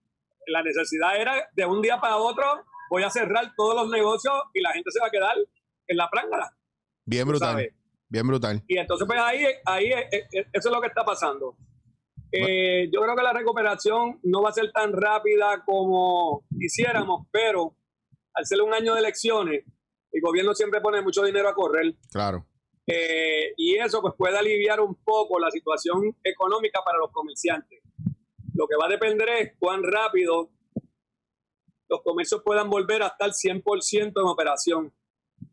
la 0.46 0.62
necesidad 0.62 1.20
era 1.20 1.48
de 1.52 1.66
un 1.66 1.82
día 1.82 2.00
para 2.00 2.16
otro, 2.16 2.44
voy 2.90 3.02
a 3.02 3.10
cerrar 3.10 3.52
todos 3.56 3.74
los 3.74 3.90
negocios 3.90 4.34
y 4.54 4.60
la 4.60 4.72
gente 4.72 4.90
se 4.90 5.00
va 5.00 5.08
a 5.08 5.10
quedar 5.10 5.36
en 5.86 5.96
la 5.96 6.08
prángara. 6.10 6.50
bien 7.04 7.26
brutal, 7.26 7.50
sabes. 7.50 7.74
bien 8.08 8.26
brutal. 8.26 8.62
Y 8.66 8.78
entonces, 8.78 9.06
pues 9.06 9.20
ahí, 9.20 9.44
ahí 9.64 9.92
eso 10.52 10.68
es 10.68 10.74
lo 10.74 10.80
que 10.80 10.88
está 10.88 11.04
pasando. 11.04 11.56
Eh, 12.30 12.90
yo 12.92 13.00
creo 13.00 13.16
que 13.16 13.22
la 13.22 13.32
recuperación 13.32 14.20
no 14.22 14.42
va 14.42 14.50
a 14.50 14.52
ser 14.52 14.70
tan 14.72 14.92
rápida 14.92 15.62
como 15.64 16.44
quisiéramos, 16.58 17.26
pero 17.30 17.74
al 18.34 18.46
ser 18.46 18.60
un 18.60 18.74
año 18.74 18.94
de 18.94 19.00
elecciones, 19.00 19.64
el 20.12 20.20
gobierno 20.20 20.54
siempre 20.54 20.80
pone 20.80 21.00
mucho 21.00 21.22
dinero 21.24 21.48
a 21.48 21.54
correr. 21.54 21.94
Claro, 22.10 22.46
Eh, 22.90 23.52
y 23.58 23.76
eso 23.76 24.00
pues 24.00 24.14
puede 24.16 24.38
aliviar 24.38 24.80
un 24.80 24.94
poco 24.94 25.38
la 25.38 25.50
situación 25.50 26.16
económica 26.24 26.80
para 26.82 26.98
los 26.98 27.10
comerciantes. 27.12 27.82
Lo 28.54 28.66
que 28.66 28.76
va 28.76 28.86
a 28.86 28.88
depender 28.88 29.28
es 29.28 29.52
cuán 29.58 29.82
rápido 29.82 30.50
los 31.88 32.02
comercios 32.02 32.42
puedan 32.42 32.70
volver 32.70 33.02
a 33.02 33.08
estar 33.08 33.30
100% 33.30 34.12
en 34.20 34.26
operación. 34.26 34.92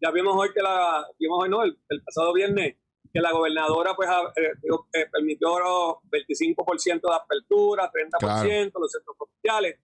Ya 0.01 0.11
vimos 0.11 0.33
hoy 0.37 0.51
que 0.53 0.61
la, 0.61 1.05
vimos 1.19 1.39
hoy 1.43 1.49
no, 1.49 1.63
el, 1.63 1.77
el 1.89 2.03
pasado 2.03 2.33
viernes, 2.33 2.75
que 3.13 3.21
la 3.21 3.31
gobernadora 3.31 3.95
pues 3.95 4.09
eh, 4.35 4.51
eh, 4.93 5.05
permitió 5.11 5.49
25% 5.49 7.01
de 7.01 7.15
apertura, 7.15 7.91
30% 7.91 8.19
Claro. 8.19 8.79
los 8.79 8.91
centros 8.91 9.15
comerciales. 9.17 9.79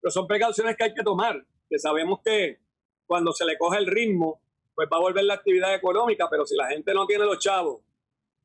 Pero 0.00 0.10
son 0.10 0.26
precauciones 0.26 0.76
que 0.76 0.84
hay 0.84 0.94
que 0.94 1.02
tomar, 1.02 1.44
que 1.68 1.78
sabemos 1.78 2.20
que 2.24 2.58
cuando 3.06 3.32
se 3.32 3.44
le 3.44 3.56
coge 3.58 3.78
el 3.78 3.86
ritmo, 3.86 4.40
pues 4.74 4.88
va 4.92 4.96
a 4.96 5.00
volver 5.00 5.24
la 5.24 5.34
actividad 5.34 5.74
económica, 5.74 6.26
pero 6.30 6.44
si 6.46 6.56
la 6.56 6.68
gente 6.68 6.92
no 6.94 7.06
tiene 7.06 7.24
los 7.24 7.38
chavos 7.38 7.80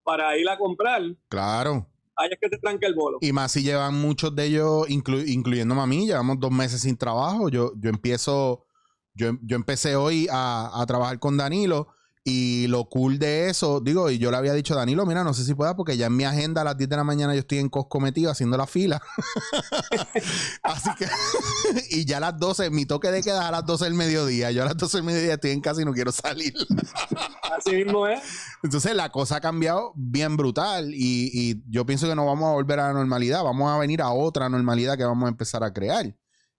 para 0.04 0.38
ir 0.38 0.48
a 0.50 0.58
comprar, 0.58 1.02
claro. 1.28 1.88
ahí 2.15 2.30
es 2.32 2.38
que 2.39 2.50
se 2.50 2.58
tranca 2.58 2.88
el 2.88 2.96
bolo. 2.96 3.18
Y 3.22 3.32
más 3.32 3.52
si 3.52 3.63
llevan 3.63 3.96
muchos 3.96 4.36
de 4.36 4.46
ellos, 4.46 4.88
inclu- 4.89 5.28
incluyéndome 5.28 5.82
a 5.82 5.86
mí, 5.86 6.06
llevamos 6.08 6.39
dos 6.39 6.52
meses 6.52 6.82
sin 6.82 6.98
trabajo. 6.98 7.50
Yo, 7.50 7.74
yo 7.78 7.89
empiezo, 7.89 8.65
yo, 9.13 9.32
yo 9.42 9.56
empecé 9.56 9.96
hoy 9.96 10.28
a, 10.32 10.72
a 10.82 10.86
trabajar 10.86 11.20
con 11.20 11.38
Danilo 11.38 11.88
y 12.25 12.67
lo 12.67 12.86
cool 12.89 13.17
de 13.17 13.49
eso, 13.49 13.79
digo, 13.79 14.12
y 14.12 14.17
yo 14.19 14.29
le 14.29 14.38
había 14.38 14.53
dicho 14.53 14.73
a 14.73 14.77
Danilo, 14.77 15.05
mira, 15.05 15.23
no 15.23 15.34
sé 15.34 15.45
si 15.45 15.55
pueda 15.55 15.75
porque 15.75 15.95
ya 15.95 16.08
en 16.08 16.17
mi 16.17 16.25
agenda 16.25 16.62
a 16.62 16.63
las 16.65 16.77
10 16.77 16.89
de 16.89 16.97
la 16.97 17.03
mañana 17.05 17.34
yo 17.34 17.39
estoy 17.39 17.60
en 17.60 17.69
Costco 17.69 17.99
metido 18.01 18.29
haciendo 18.29 18.58
la 18.58 18.67
fila. 18.67 19.01
Así 20.63 20.89
que, 20.97 21.08
y 21.89 22.05
ya 22.05 22.17
a 22.17 22.19
las 22.19 22.38
12, 22.38 22.71
mi 22.71 22.86
toque 22.86 23.10
de 23.10 23.23
queda 23.23 23.47
a 23.47 23.51
las 23.51 23.65
12 23.65 23.86
del 23.86 23.93
mediodía. 23.93 24.51
Yo 24.51 24.63
a 24.63 24.65
las 24.65 24.77
12 24.77 24.97
del 24.97 25.05
mediodía 25.05 25.36
estoy 25.36 25.51
en 25.51 25.62
casa 25.62 25.82
y 25.82 25.86
no 25.86 25.93
quiero 25.93 26.12
salir. 26.12 26.53
Así 27.58 27.71
mismo 27.71 28.05
es. 28.05 28.21
Entonces 28.63 28.93
la 28.95 29.10
cosa 29.10 29.38
ha 29.38 29.41
cambiado 29.41 29.93
bien 29.95 30.36
brutal 30.36 30.93
y, 30.93 31.32
y 31.34 31.63
yo 31.69 31.86
pienso 31.86 32.08
que 32.08 32.15
no 32.15 32.25
vamos 32.25 32.49
a 32.49 32.53
volver 32.53 32.79
a 32.82 32.88
la 32.88 32.93
normalidad, 32.93 33.43
vamos 33.43 33.71
a 33.71 33.77
venir 33.77 34.01
a 34.01 34.12
otra 34.12 34.49
normalidad 34.49 34.97
que 34.97 35.05
vamos 35.05 35.25
a 35.25 35.29
empezar 35.29 35.63
a 35.63 35.73
crear. 35.73 36.05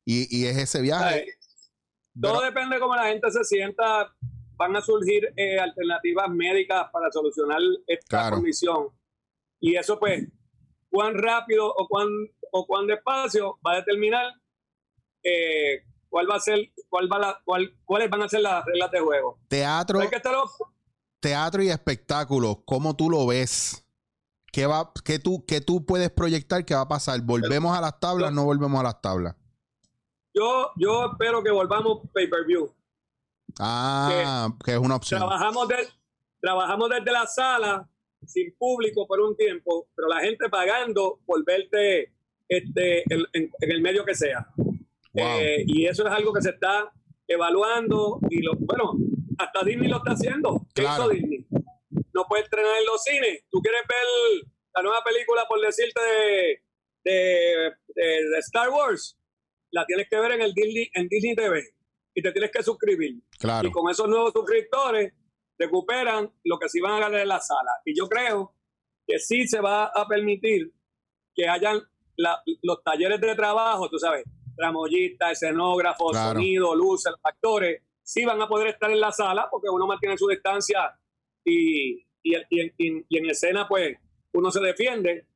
Y, 0.06 0.36
y 0.36 0.46
es 0.46 0.56
ese 0.56 0.80
viaje. 0.80 1.04
Ay, 1.04 1.24
Todo 2.20 2.40
depende 2.40 2.76
de 2.76 2.80
cómo 2.80 2.96
la 2.96 3.04
gente 3.04 3.30
se 3.30 3.44
sienta. 3.44 4.08
Van 4.60 4.76
a 4.76 4.82
surgir 4.82 5.32
eh, 5.36 5.58
alternativas 5.58 6.28
médicas 6.28 6.86
para 6.92 7.10
solucionar 7.10 7.60
esta 7.86 8.06
Claro. 8.08 8.36
condición. 8.36 8.88
Y 9.58 9.74
eso, 9.76 9.98
pues, 9.98 10.28
cuán 10.90 11.14
rápido 11.14 11.66
o 11.74 11.88
cuán, 11.88 12.08
o 12.52 12.66
cuán 12.66 12.86
despacio 12.86 13.58
va 13.66 13.72
a 13.72 13.76
determinar 13.76 14.26
eh, 15.22 15.82
cuál 16.10 16.30
va 16.30 16.36
a 16.36 16.40
ser, 16.40 16.58
cuál 16.90 17.08
va 17.10 17.18
la, 17.18 17.40
cuál, 17.44 17.72
cuáles 17.86 18.10
van 18.10 18.22
a 18.22 18.28
ser 18.28 18.40
las 18.42 18.62
reglas 18.66 18.90
de 18.90 19.00
juego. 19.00 19.38
Teatro, 19.48 20.00
Hay 20.00 20.08
que 20.08 20.16
estar 20.16 20.34
ojo. 20.34 20.70
teatro 21.20 21.62
y 21.62 21.70
espectáculos, 21.70 22.58
¿cómo 22.66 22.94
tú 22.94 23.08
lo 23.08 23.26
ves? 23.26 23.86
¿Qué, 24.52 24.66
va, 24.66 24.92
qué, 25.04 25.18
tú, 25.18 25.44
¿Qué 25.46 25.60
tú 25.62 25.86
puedes 25.86 26.10
proyectar 26.10 26.64
que 26.66 26.74
va 26.74 26.82
a 26.82 26.88
pasar? 26.88 27.20
¿Volvemos 27.22 27.76
a 27.76 27.80
las 27.80 27.98
tablas? 28.00 28.32
¿No 28.32 28.44
volvemos 28.44 28.78
a 28.80 28.82
las 28.82 29.00
tablas? 29.00 29.36
Yo, 30.34 30.70
yo 30.76 31.06
espero 31.12 31.42
que 31.42 31.50
volvamos 31.50 32.00
pay-per-view. 32.12 32.70
Ah, 33.58 34.48
que 34.64 34.72
es 34.72 34.78
una 34.78 34.96
opción. 34.96 35.20
Trabajamos, 35.20 35.68
de- 35.68 35.88
trabajamos 36.40 36.88
desde 36.90 37.12
la 37.12 37.26
sala 37.26 37.88
sin 38.26 38.54
público 38.56 39.06
por 39.06 39.20
un 39.20 39.36
tiempo, 39.36 39.88
pero 39.96 40.08
la 40.08 40.20
gente 40.20 40.48
pagando 40.48 41.18
por 41.26 41.44
verte 41.44 42.12
este, 42.48 43.00
en, 43.12 43.24
en- 43.32 43.50
en 43.60 43.70
el 43.70 43.80
medio 43.80 44.04
que 44.04 44.14
sea. 44.14 44.46
Wow. 44.56 45.24
Eh, 45.40 45.64
y 45.66 45.86
eso 45.86 46.06
es 46.06 46.12
algo 46.12 46.32
que 46.32 46.42
se 46.42 46.50
está 46.50 46.92
evaluando 47.26 48.18
y 48.28 48.42
lo, 48.42 48.52
bueno, 48.56 48.92
hasta 49.38 49.64
Disney 49.64 49.88
lo 49.88 49.98
está 49.98 50.12
haciendo. 50.12 50.66
¿Qué 50.74 50.82
Claro. 50.82 51.04
hizo 51.04 51.12
Disney? 51.12 51.46
No 52.12 52.24
puede 52.28 52.42
estrenar 52.44 52.72
en 52.78 52.86
los 52.86 53.02
cines. 53.02 53.44
¿Tú 53.50 53.60
quieres 53.60 53.82
ver 53.88 54.46
la 54.74 54.82
nueva 54.82 55.02
película, 55.04 55.44
por 55.48 55.60
decirte, 55.60 56.00
de, 56.00 56.62
de- 57.04 57.72
de- 57.94 58.28
de 58.30 58.38
Star 58.40 58.68
Wars? 58.70 59.16
La 59.72 59.86
tienes 59.86 60.08
que 60.10 60.18
ver 60.18 60.32
en 60.32 60.42
el 60.42 60.52
Disney, 60.52 60.90
en 60.94 61.08
Disney 61.08 61.34
TV 61.36 61.62
y 62.14 62.22
te 62.22 62.32
tienes 62.32 62.50
que 62.50 62.62
suscribir. 62.62 63.22
Claro. 63.38 63.68
Y 63.68 63.70
con 63.72 63.90
esos 63.90 64.08
nuevos 64.08 64.32
suscriptores 64.32 65.12
recuperan 65.58 66.30
lo 66.44 66.58
que 66.58 66.68
se 66.68 66.78
iban 66.78 66.92
a 66.92 67.00
ganar 67.00 67.20
en 67.20 67.28
la 67.28 67.40
sala. 67.40 67.70
Y 67.84 67.96
yo 67.96 68.08
creo 68.08 68.54
que 69.06 69.18
sí 69.18 69.46
se 69.46 69.60
va 69.60 69.84
a 69.86 70.06
permitir 70.08 70.72
que 71.34 71.48
hayan 71.48 71.80
la- 72.16 72.42
los 72.62 72.82
talleres 72.82 73.20
de 73.20 73.34
trabajo, 73.34 73.88
tú 73.88 73.98
sabes, 73.98 74.24
tramoyistas, 74.56 75.32
escenógrafos, 75.32 76.12
Claro. 76.12 76.32
sonido, 76.34 76.74
luces, 76.74 77.12
actores, 77.22 77.82
sí 78.02 78.24
van 78.24 78.40
a 78.42 78.48
poder 78.48 78.68
estar 78.68 78.90
en 78.90 79.00
la 79.00 79.12
sala 79.12 79.48
porque 79.50 79.68
uno 79.70 79.86
mantiene 79.86 80.18
su 80.18 80.28
distancia 80.28 80.92
y, 81.44 82.00
y, 82.22 82.34
y 82.50 82.60
en- 82.60 82.74
y- 82.76 83.04
y 83.08 83.18
en 83.18 83.30
escena 83.30 83.66
pues 83.68 83.96
uno 84.32 84.50
se 84.50 84.60
defiende, 84.60 85.26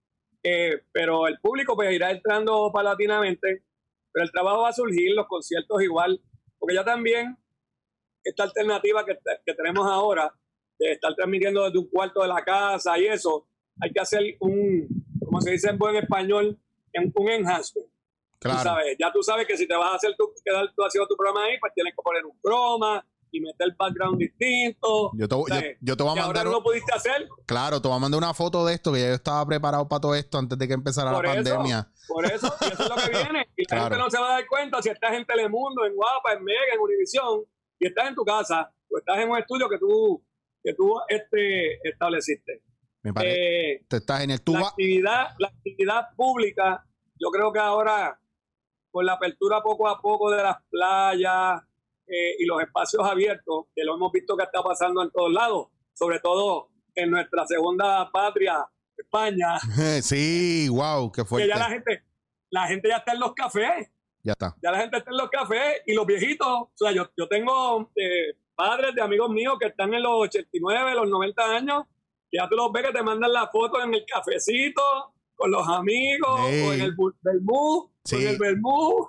eh, 0.42 0.82
pero 0.92 1.26
el 1.26 1.38
público 1.40 1.74
pues 1.74 1.92
irá 1.92 2.10
entrando 2.10 2.70
paulatinamente, 2.72 3.64
pero 4.12 4.24
el 4.24 4.30
trabajo 4.32 4.62
va 4.62 4.68
a 4.68 4.72
surgir, 4.72 5.14
los 5.14 5.26
conciertos 5.26 5.82
igual, 5.82 6.20
porque 6.64 6.76
ya 6.76 6.84
también 6.84 7.36
esta 8.24 8.44
alternativa 8.44 9.04
que, 9.04 9.18
que 9.44 9.52
tenemos 9.52 9.86
ahora 9.86 10.32
de 10.78 10.92
estar 10.92 11.14
transmitiendo 11.14 11.62
desde 11.64 11.78
un 11.78 11.90
cuarto 11.90 12.22
de 12.22 12.28
la 12.28 12.42
casa 12.42 12.98
y 12.98 13.04
eso, 13.06 13.46
hay 13.82 13.92
que 13.92 14.00
hacer 14.00 14.22
un, 14.40 14.88
como 15.22 15.42
se 15.42 15.50
dice 15.50 15.68
en 15.68 15.76
buen 15.76 15.94
español, 15.96 16.58
un 17.16 17.28
enhancement. 17.28 17.86
Tú 18.38 18.48
Claro. 18.48 18.62
sabes, 18.62 18.96
ya 18.98 19.12
tú 19.12 19.22
sabes 19.22 19.46
que 19.46 19.58
si 19.58 19.68
te 19.68 19.76
vas 19.76 19.92
a 19.92 19.96
hacer 19.96 20.14
tu, 20.16 20.32
quedar 20.42 20.72
tú 20.74 20.82
haciendo 20.84 21.06
tu 21.06 21.16
programa 21.16 21.44
ahí, 21.44 21.58
pues 21.60 21.74
tienes 21.74 21.92
que 21.94 22.02
poner 22.02 22.24
un 22.24 22.38
croma 22.40 23.06
y 23.36 23.40
meter 23.40 23.74
background 23.78 24.18
distinto. 24.18 25.10
Yo 25.14 25.28
te, 25.28 25.36
¿sabes? 25.48 25.76
yo 25.80 25.96
te 25.96 26.02
voy 26.02 26.12
a 26.12 26.14
que 26.14 26.20
ahora 26.20 26.26
mandar. 26.26 26.44
no 26.46 26.52
lo 26.52 26.62
pudiste 26.62 26.92
hacer, 26.94 27.28
Claro, 27.46 27.80
te 27.82 27.88
voy 27.88 27.96
a 27.96 28.00
mandar 28.00 28.18
una 28.18 28.32
foto 28.34 28.64
de 28.64 28.74
esto, 28.74 28.92
que 28.92 29.00
ya 29.00 29.08
yo 29.08 29.14
estaba 29.14 29.44
preparado 29.46 29.88
para 29.88 30.00
todo 30.00 30.14
esto 30.14 30.38
antes 30.38 30.56
de 30.58 30.68
que 30.68 30.74
empezara 30.74 31.12
Por 31.12 31.24
la 31.26 31.34
eso. 31.34 31.42
pandemia. 31.44 31.88
por 32.08 32.24
eso, 32.26 32.54
y 32.60 32.64
eso 32.72 32.82
es 32.82 32.88
lo 32.88 32.96
que 32.96 33.10
viene. 33.32 33.48
Y 33.56 33.62
la 33.62 33.66
Claro. 33.68 33.84
gente 33.84 33.98
no 33.98 34.10
se 34.10 34.18
va 34.20 34.28
a 34.28 34.32
dar 34.34 34.46
cuenta 34.46 34.80
si 34.82 34.88
estás 34.88 35.12
en 35.14 35.24
Telemundo, 35.26 35.84
en 35.84 35.94
Guapa, 35.94 36.32
en 36.36 36.44
Mega, 36.44 36.74
en 36.74 36.80
Univisión, 36.80 37.42
y 37.78 37.86
estás 37.88 38.08
en 38.08 38.14
tu 38.14 38.24
casa, 38.24 38.72
o 38.90 38.98
estás 38.98 39.18
en 39.18 39.30
un 39.30 39.38
estudio 39.38 39.68
que 39.68 39.78
tú, 39.78 40.24
que 40.62 40.72
tú 40.74 40.94
este, 41.08 41.86
estableciste. 41.88 42.62
Me 43.02 43.12
parece. 43.12 43.72
Eh, 43.72 43.84
Te 43.88 43.96
está 43.98 44.18
genial. 44.20 44.40
Tú 44.40 44.52
la 44.54 44.60
vas- 44.60 44.70
actividad, 44.70 45.26
la 45.38 45.48
actividad 45.48 46.02
pública, 46.16 46.86
yo 47.20 47.28
creo 47.30 47.52
que 47.52 47.58
ahora, 47.58 48.18
con 48.90 49.04
la 49.04 49.14
apertura 49.14 49.60
poco 49.62 49.88
a 49.88 50.00
poco 50.00 50.30
de 50.30 50.42
las 50.42 50.56
playas 50.70 51.60
eh, 52.06 52.36
y 52.38 52.44
los 52.46 52.60
espacios 52.62 53.02
abiertos, 53.06 53.66
que 53.74 53.84
lo 53.84 53.94
hemos 53.94 54.12
visto 54.12 54.36
que 54.36 54.44
está 54.44 54.62
pasando 54.62 55.02
en 55.02 55.10
todos 55.10 55.32
lados, 55.32 55.68
sobre 55.94 56.20
todo 56.20 56.70
en 56.94 57.10
nuestra 57.10 57.46
segunda 57.46 58.10
patria, 58.12 58.66
España, 58.96 59.58
sí, 60.02 60.68
wow, 60.68 61.10
qué 61.10 61.22
que 61.22 61.28
fuerte. 61.28 61.48
ya 61.48 61.56
la 61.56 61.68
gente, 61.68 62.04
la 62.50 62.66
gente 62.68 62.88
ya 62.88 62.96
está 62.98 63.12
en 63.12 63.20
los 63.20 63.32
cafés, 63.34 63.90
Ya 64.22 64.32
está. 64.32 64.54
ya 64.62 64.70
la 64.70 64.78
gente 64.80 64.98
está 64.98 65.10
en 65.10 65.16
los 65.16 65.28
cafés 65.30 65.82
y 65.86 65.94
los 65.94 66.06
viejitos, 66.06 66.46
o 66.48 66.70
sea, 66.74 66.92
yo, 66.92 67.10
yo 67.16 67.26
tengo 67.28 67.90
eh, 67.96 68.36
padres 68.54 68.94
de 68.94 69.02
amigos 69.02 69.30
míos 69.30 69.56
que 69.60 69.66
están 69.66 69.92
en 69.94 70.02
los 70.02 70.12
89, 70.28 70.94
los 70.94 71.08
90 71.08 71.42
años, 71.56 71.84
que 72.30 72.38
ya 72.38 72.48
tú 72.48 72.54
los 72.56 72.70
ves 72.70 72.86
que 72.86 72.92
te 72.92 73.02
mandan 73.02 73.32
la 73.32 73.48
foto 73.48 73.82
en 73.82 73.92
el 73.94 74.04
cafecito, 74.06 74.82
con 75.34 75.50
los 75.50 75.66
amigos, 75.66 76.40
Ey. 76.48 76.62
o 76.68 76.72
en 76.74 76.80
el 76.82 76.94
vermú, 77.22 77.90
Sí. 78.04 78.14
con 78.16 78.26
el 78.26 78.38
vermú. 78.38 79.08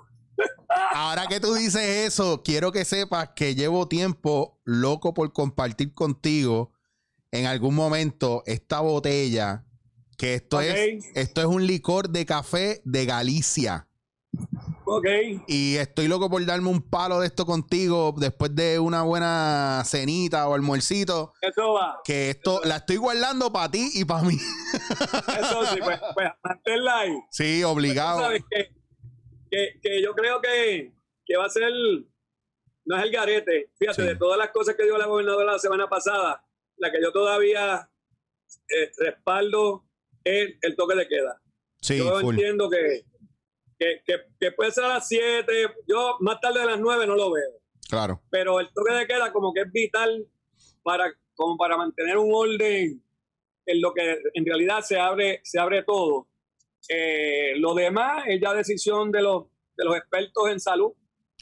Ahora 0.92 1.26
que 1.26 1.40
tú 1.40 1.54
dices 1.54 2.06
eso, 2.06 2.42
quiero 2.42 2.72
que 2.72 2.84
sepas 2.84 3.30
que 3.34 3.54
llevo 3.54 3.88
tiempo 3.88 4.58
loco 4.64 5.14
por 5.14 5.32
compartir 5.32 5.94
contigo 5.94 6.72
en 7.30 7.46
algún 7.46 7.74
momento 7.74 8.42
esta 8.46 8.80
botella. 8.80 9.64
Que 10.16 10.34
esto 10.34 10.60
es 10.60 11.04
esto 11.14 11.40
es 11.42 11.46
un 11.46 11.66
licor 11.66 12.08
de 12.08 12.24
café 12.24 12.80
de 12.84 13.04
Galicia. 13.04 13.86
Ok, 14.88 15.06
Y 15.48 15.76
estoy 15.76 16.06
loco 16.08 16.30
por 16.30 16.44
darme 16.46 16.68
un 16.68 16.80
palo 16.80 17.20
de 17.20 17.26
esto 17.26 17.44
contigo 17.44 18.14
después 18.16 18.54
de 18.54 18.78
una 18.78 19.02
buena 19.02 19.82
cenita 19.84 20.46
o 20.48 20.54
almuercito. 20.54 21.32
eso 21.42 21.72
va. 21.72 22.00
Que 22.04 22.30
esto 22.30 22.60
la 22.64 22.76
estoy 22.76 22.96
guardando 22.96 23.52
para 23.52 23.70
ti 23.70 23.90
y 23.94 24.04
para 24.04 24.22
mí. 24.22 24.36
Eso 25.40 25.66
sí, 25.66 25.80
pues, 25.82 26.00
pues 26.14 26.28
manténla 26.42 26.98
ahí. 27.00 27.18
Sí, 27.30 27.64
obligado. 27.64 28.20
sabes 28.20 28.44
que, 29.50 29.78
que, 29.82 30.02
yo 30.02 30.14
creo 30.14 30.40
que, 30.40 30.92
que 31.24 31.36
va 31.36 31.46
a 31.46 31.50
ser, 31.50 31.70
no 32.84 32.96
es 32.96 33.02
el 33.02 33.10
garete. 33.10 33.70
Fíjate, 33.78 34.02
Sí. 34.02 34.08
de 34.08 34.16
todas 34.16 34.38
las 34.38 34.50
cosas 34.50 34.74
que 34.76 34.84
dio 34.84 34.96
la 34.98 35.06
gobernadora 35.06 35.52
la 35.52 35.58
semana 35.58 35.88
pasada, 35.88 36.44
la 36.76 36.90
que 36.92 37.00
yo 37.02 37.12
todavía 37.12 37.88
eh, 38.68 38.90
respaldo 38.98 39.84
es 40.24 40.54
el 40.62 40.76
toque 40.76 40.96
de 40.96 41.08
queda. 41.08 41.40
Sí, 41.80 41.98
yo 41.98 42.20
full. 42.20 42.34
entiendo 42.34 42.68
que, 42.70 43.04
que, 43.78 44.02
que, 44.04 44.14
que 44.40 44.52
puede 44.52 44.70
ser 44.72 44.84
a 44.84 44.88
las 44.88 45.08
7, 45.08 45.52
yo 45.86 46.16
más 46.20 46.40
tarde 46.40 46.60
de 46.60 46.66
las 46.66 46.80
9 46.80 47.06
no 47.06 47.14
lo 47.16 47.30
veo, 47.32 47.60
Claro. 47.88 48.22
pero 48.30 48.58
el 48.60 48.72
toque 48.72 48.92
de 48.94 49.06
queda 49.06 49.32
como 49.32 49.52
que 49.52 49.60
es 49.62 49.72
vital 49.72 50.26
para, 50.82 51.12
como 51.34 51.56
para 51.56 51.76
mantener 51.76 52.16
un 52.18 52.30
orden 52.34 53.02
en 53.66 53.80
lo 53.80 53.92
que 53.92 54.18
en 54.34 54.46
realidad 54.46 54.80
se 54.82 54.98
abre, 54.98 55.40
se 55.44 55.58
abre 55.58 55.82
todo. 55.82 56.28
Eh, 56.88 57.52
lo 57.56 57.74
demás 57.74 58.24
es 58.26 58.40
ya 58.40 58.52
decisión 58.54 59.10
de 59.10 59.22
los, 59.22 59.44
de 59.76 59.84
los 59.84 59.96
expertos 59.96 60.48
en 60.50 60.60
salud. 60.60 60.92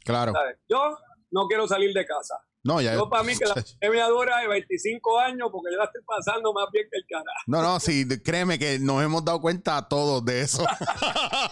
Claro. 0.05 0.33
¿sabes? 0.33 0.59
Yo 0.69 0.97
no 1.31 1.47
quiero 1.47 1.67
salir 1.67 1.93
de 1.93 2.05
casa. 2.07 2.37
No, 2.65 2.81
ya. 2.81 2.95
Yo 2.95 3.11
para 3.11 3.23
mí 3.23 3.37
que 3.37 3.45
la 3.45 3.55
pandemia 3.81 4.09
dura 4.09 4.39
de 4.39 4.49
25 4.49 5.19
años 5.19 5.51
porque 5.53 5.71
yo 5.71 5.77
la 5.77 5.85
estoy 5.85 6.01
pasando 6.07 6.53
más 6.55 6.67
bien 6.73 6.87
que 6.91 6.97
el 6.97 7.05
carajo. 7.07 7.45
No, 7.47 7.63
no, 7.63 7.79
sí, 7.79 8.09
créeme 8.25 8.59
que 8.59 8.79
nos 8.79 9.03
hemos 9.03 9.23
dado 9.23 9.41
cuenta 9.43 9.87
todos 9.87 10.25
de 10.25 10.41
eso. 10.41 10.65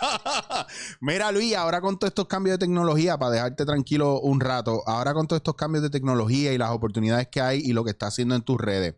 Mira, 1.00 1.30
Luis, 1.30 1.54
ahora 1.54 1.82
con 1.82 1.98
todos 1.98 2.12
estos 2.12 2.26
cambios 2.26 2.58
de 2.58 2.66
tecnología, 2.66 3.18
para 3.18 3.32
dejarte 3.32 3.66
tranquilo 3.66 4.20
un 4.20 4.40
rato, 4.40 4.82
ahora 4.86 5.12
con 5.12 5.26
todos 5.26 5.40
estos 5.40 5.54
cambios 5.54 5.82
de 5.82 5.90
tecnología 5.90 6.54
y 6.54 6.58
las 6.58 6.70
oportunidades 6.70 7.28
que 7.28 7.42
hay 7.42 7.60
y 7.60 7.74
lo 7.74 7.84
que 7.84 7.90
está 7.90 8.06
haciendo 8.06 8.34
en 8.34 8.42
tus 8.42 8.58
redes, 8.58 8.94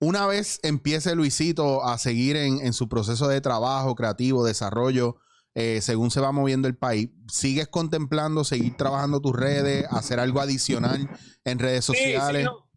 una 0.00 0.26
vez 0.26 0.60
empiece 0.62 1.14
Luisito 1.14 1.84
a 1.84 1.98
seguir 1.98 2.36
en, 2.36 2.60
en 2.64 2.72
su 2.72 2.88
proceso 2.88 3.28
de 3.28 3.40
trabajo, 3.40 3.94
creativo, 3.94 4.44
desarrollo, 4.44 5.16
eh, 5.54 5.80
según 5.80 6.10
se 6.10 6.20
va 6.20 6.30
moviendo 6.30 6.68
el 6.68 6.76
país, 6.76 7.10
¿sigues 7.26 7.66
contemplando 7.68 8.44
seguir 8.44 8.76
trabajando 8.76 9.20
tus 9.20 9.34
redes, 9.34 9.86
hacer 9.90 10.20
algo 10.20 10.40
adicional 10.40 11.08
en 11.44 11.58
redes 11.58 11.84
Sí, 11.84 11.94
sí, 11.94 12.12
sociales? 12.12 12.44
no. 12.44 12.68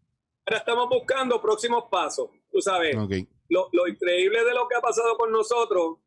Ahora 0.46 0.58
estamos 0.58 0.88
buscando 0.88 1.40
próximos 1.40 1.84
pasos. 1.90 2.28
Tú 2.50 2.60
sabes, 2.60 2.96
lo, 2.96 3.68
lo 3.72 3.86
increíble 3.86 4.44
de 4.44 4.52
lo 4.54 4.66
que 4.68 4.74
ha 4.76 4.80
pasado 4.80 5.16
con 5.16 5.30
nosotros 5.30 5.98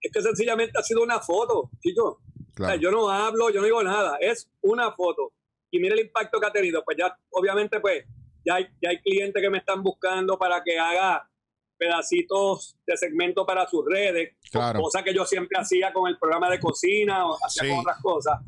es 0.00 0.10
que 0.12 0.20
sencillamente 0.20 0.76
ha 0.78 0.82
sido 0.82 1.02
una 1.04 1.20
foto, 1.20 1.70
chicos. 1.80 2.16
O 2.16 2.56
sea, 2.56 2.66
claro. 2.66 2.80
yo 2.80 2.90
no 2.90 3.08
hablo, 3.10 3.50
yo 3.50 3.60
no 3.60 3.66
digo 3.66 3.82
nada, 3.84 4.16
es 4.20 4.50
una 4.62 4.90
foto. 4.92 5.32
y 5.70 5.78
mira 5.78 5.94
el 5.94 6.00
impacto 6.00 6.40
que 6.40 6.46
ha 6.46 6.52
tenido. 6.52 6.82
Pues 6.84 6.96
ya, 6.98 7.16
obviamente, 7.30 7.78
pues 7.80 8.04
ya 8.44 8.56
hay, 8.56 8.66
ya 8.82 8.90
hay 8.90 8.98
clientes 9.00 9.42
que 9.42 9.50
me 9.50 9.58
están 9.58 9.82
buscando 9.82 10.38
para 10.38 10.62
que 10.62 10.78
haga 10.78 11.28
pedacitos 11.76 12.76
de 12.86 12.96
segmento 12.96 13.44
para 13.44 13.66
sus 13.66 13.84
redes, 13.84 14.36
Claro. 14.50 14.80
cosa 14.80 15.02
que 15.02 15.12
yo 15.12 15.24
siempre 15.24 15.58
hacía 15.58 15.92
con 15.92 16.08
el 16.08 16.18
programa 16.18 16.48
de 16.50 16.60
cocina 16.60 17.26
o 17.26 17.36
hacía 17.44 17.64
Sí. 17.64 17.68
con 17.70 17.78
otras 17.80 18.00
cosas. 18.00 18.40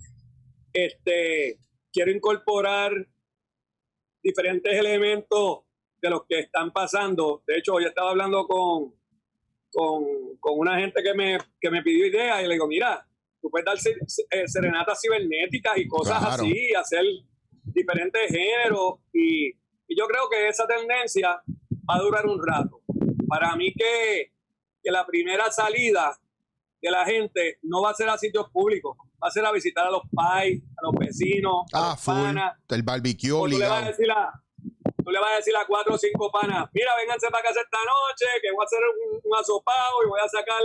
Este, 0.72 1.58
quiero 1.92 2.10
incorporar 2.12 2.92
diferentes 4.22 4.72
elementos 4.78 5.60
de 6.00 6.10
los 6.10 6.24
que 6.28 6.40
están 6.40 6.72
pasando. 6.72 7.42
De 7.46 7.58
hecho, 7.58 7.74
hoy 7.74 7.84
estaba 7.84 8.10
hablando 8.10 8.46
con, 8.46 8.94
con, 9.72 10.04
con 10.38 10.58
una 10.58 10.78
gente 10.78 11.02
que 11.02 11.14
me, 11.14 11.38
que 11.60 11.70
me 11.70 11.82
pidió 11.82 12.06
ideas 12.06 12.42
y 12.42 12.46
le 12.46 12.54
digo, 12.54 12.66
mira, 12.68 13.06
tú 13.40 13.50
puedes 13.50 13.64
dar 13.64 13.76
eh, 14.30 14.46
serenatas 14.48 15.00
cibernéticas 15.00 15.78
y 15.78 15.86
cosas 15.88 16.18
Claro. 16.18 16.42
así, 16.44 16.74
hacer 16.74 17.04
diferentes 17.64 18.30
géneros 18.30 19.00
y, 19.12 19.52
y 19.88 19.98
yo 19.98 20.06
creo 20.06 20.28
que 20.30 20.48
esa 20.48 20.66
tendencia 20.66 21.40
va 21.88 21.94
a 21.94 21.98
durar 22.00 22.26
un 22.26 22.40
rato. 22.44 22.80
Para 23.28 23.54
mí 23.56 23.72
que, 23.72 24.32
que 24.82 24.90
la 24.90 25.04
primera 25.06 25.50
salida 25.50 26.16
de 26.82 26.90
la 26.90 27.04
gente 27.04 27.58
no 27.62 27.82
va 27.82 27.90
a 27.90 27.94
ser 27.94 28.08
a 28.08 28.18
sitios 28.18 28.48
públicos, 28.50 28.96
va 29.22 29.28
a 29.28 29.30
ser 29.30 29.44
a 29.46 29.52
visitar 29.52 29.86
a 29.86 29.90
los 29.90 30.02
pais, 30.14 30.62
a 30.76 30.82
los 30.86 30.92
vecinos, 30.98 31.64
a 31.72 31.78
Ah, 31.78 31.90
los 31.92 32.00
full. 32.04 32.14
panas. 32.14 32.56
El 32.68 32.82
barbecue 32.82 33.30
tú 33.30 33.46
le 33.46 33.58
vas 33.58 33.70
a 33.70 33.74
obligado. 33.74 33.86
decir 33.86 34.10
a 34.10 34.32
tú 35.04 35.10
le 35.12 35.20
vas 35.20 35.32
a 35.32 35.36
decir 35.36 35.54
a 35.56 35.64
cuatro 35.66 35.94
o 35.94 35.98
cinco 35.98 36.30
panas, 36.32 36.68
mira, 36.74 36.90
vénganse 36.96 37.28
para 37.30 37.44
casa 37.44 37.60
esta 37.60 37.78
noche, 37.78 38.26
que 38.42 38.50
voy 38.52 38.62
a 38.62 38.66
hacer 38.66 38.80
un, 38.82 39.20
un 39.22 39.38
asopado 39.38 40.02
y 40.04 40.08
voy 40.08 40.20
a 40.20 40.28
sacar 40.28 40.60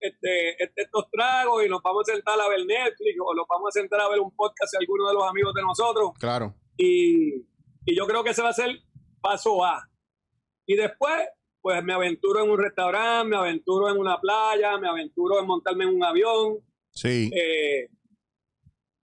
este, 0.00 0.62
este- 0.62 0.82
estos 0.82 1.10
tragos 1.10 1.64
y 1.64 1.68
nos 1.68 1.82
vamos 1.82 2.08
a 2.08 2.12
sentar 2.14 2.40
a 2.40 2.48
ver 2.48 2.64
Netflix 2.66 3.16
o 3.22 3.34
nos 3.34 3.46
vamos 3.48 3.68
a 3.68 3.78
sentar 3.80 4.00
a 4.00 4.08
ver 4.08 4.20
un 4.20 4.34
podcast 4.34 4.72
de 4.72 4.78
alguno 4.78 5.08
de 5.08 5.14
los 5.14 5.28
amigos 5.28 5.52
de 5.54 5.62
nosotros. 5.62 6.10
Claro. 6.18 6.54
Y, 6.78 7.44
y 7.86 7.96
yo 7.96 8.06
creo 8.06 8.22
que 8.24 8.30
ese 8.30 8.42
va 8.42 8.50
a 8.50 8.52
ser 8.52 8.78
paso 9.20 9.64
A. 9.64 9.88
Y 10.66 10.74
después, 10.76 11.14
pues 11.60 11.82
me 11.82 11.92
aventuro 11.94 12.44
en 12.44 12.50
un 12.50 12.58
restaurante, 12.58 13.28
me 13.28 13.36
aventuro 13.36 13.88
en 13.88 13.98
una 13.98 14.20
playa, 14.20 14.76
me 14.78 14.88
aventuro 14.88 15.38
en 15.40 15.46
montarme 15.46 15.84
en 15.84 15.94
un 15.96 16.04
avión. 16.04 16.58
Sí. 16.90 17.30
eh, 17.34 17.88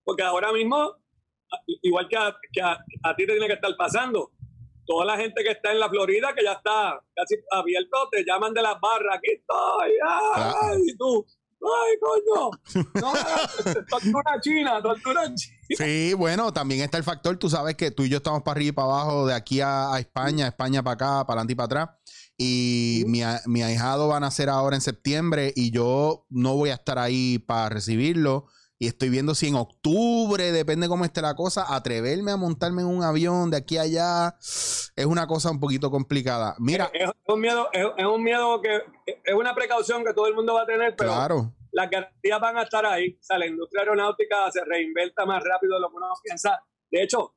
porque 0.03 0.23
ahora 0.23 0.51
mismo, 0.51 0.95
igual 1.81 2.07
que, 2.09 2.17
a, 2.17 2.35
que 2.51 2.61
a- 2.61 2.83
a 3.03 3.15
ti 3.15 3.25
te 3.25 3.33
tiene 3.33 3.47
que 3.47 3.53
estar 3.53 3.73
pasando, 3.77 4.31
toda 4.85 5.05
la 5.05 5.15
gente 5.17 5.43
que 5.43 5.51
está 5.51 5.71
en 5.71 5.79
la 5.79 5.89
Florida, 5.89 6.33
que 6.35 6.43
ya 6.43 6.53
está 6.53 7.01
casi 7.15 7.35
abierto, 7.51 8.09
te 8.11 8.25
llaman 8.25 8.53
de 8.53 8.61
las 8.61 8.79
barras, 8.81 9.17
aquí 9.17 9.31
estoy, 9.31 9.91
ay, 10.05 10.33
Claro. 10.33 10.79
y 10.85 10.97
tú, 10.97 11.25
ay, 11.65 11.97
coño, 11.99 12.51
no, 12.95 13.13
tortura 13.89 14.41
china, 14.41 14.81
tortura 14.81 15.23
china. 15.33 15.57
Sí, 15.69 16.13
bueno, 16.13 16.51
también 16.53 16.81
está 16.81 16.97
el 16.97 17.03
factor, 17.03 17.37
tú 17.37 17.49
sabes 17.49 17.75
que 17.75 17.91
tú 17.91 18.03
y 18.03 18.09
yo 18.09 18.17
estamos 18.17 18.43
para 18.43 18.57
arriba 18.57 18.69
y 18.69 18.71
para 18.73 18.87
abajo, 18.87 19.27
de 19.27 19.33
aquí 19.33 19.61
a, 19.61 19.93
a 19.93 19.99
España, 19.99 20.47
España 20.47 20.83
para 20.83 20.93
acá, 20.93 21.25
para 21.25 21.41
adelante 21.41 21.53
y 21.53 21.55
para 21.55 21.65
atrás. 21.65 21.89
Y 22.37 23.03
mi, 23.07 23.21
mi 23.45 23.61
ahijado 23.61 24.07
va 24.07 24.17
a 24.17 24.19
nacer 24.19 24.49
ahora 24.49 24.75
en 24.75 24.81
septiembre 24.81 25.53
y 25.55 25.71
yo 25.71 26.25
no 26.29 26.55
voy 26.55 26.71
a 26.71 26.75
estar 26.75 26.97
ahí 26.97 27.39
para 27.39 27.69
recibirlo. 27.69 28.47
Y 28.83 28.87
estoy 28.87 29.07
viendo 29.07 29.33
si 29.33 29.47
en 29.47 29.55
octubre, 29.55 30.51
depende 30.51 30.89
cómo 30.89 31.05
esté 31.05 31.21
la 31.21 31.35
cosa, 31.35 31.73
atreverme 31.73 32.33
a 32.33 32.35
montarme 32.35 32.81
en 32.81 32.89
un 32.89 33.01
avión 33.01 33.49
de 33.49 33.55
aquí 33.55 33.77
a 33.77 33.83
allá 33.83 34.35
es 34.41 35.05
una 35.05 35.25
cosa 35.25 35.51
un 35.51 35.61
poquito 35.61 35.89
complicada. 35.89 36.55
Mira, 36.59 36.91
es, 36.93 37.09
es 37.09 37.33
un 37.33 37.39
miedo, 37.39 37.69
es, 37.71 37.87
es 37.95 38.05
un 38.05 38.21
miedo 38.21 38.61
que 38.61 38.81
es 39.05 39.33
una 39.33 39.55
precaución 39.55 40.03
que 40.03 40.13
todo 40.13 40.27
el 40.27 40.35
mundo 40.35 40.55
va 40.55 40.63
a 40.63 40.65
tener, 40.65 40.97
pero 40.97 41.13
claro, 41.13 41.53
las 41.71 41.89
garantías 41.89 42.41
van 42.41 42.57
a 42.57 42.63
estar 42.63 42.85
ahí. 42.85 43.17
O 43.17 43.23
sea, 43.23 43.37
la 43.37 43.47
industria 43.47 43.83
aeronáutica 43.83 44.51
se 44.51 44.65
reinventa 44.65 45.25
más 45.25 45.41
rápido 45.41 45.75
de 45.75 45.79
lo 45.79 45.89
que 45.89 45.95
uno 45.95 46.07
piensa. 46.21 46.61
De 46.91 47.03
hecho, 47.03 47.35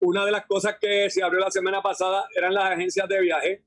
una 0.00 0.26
de 0.26 0.32
las 0.32 0.44
cosas 0.44 0.76
que 0.78 1.08
se 1.08 1.22
abrió 1.22 1.40
la 1.40 1.50
semana 1.50 1.80
pasada 1.80 2.28
eran 2.36 2.52
las 2.52 2.72
agencias 2.72 3.08
de 3.08 3.20
viaje, 3.22 3.64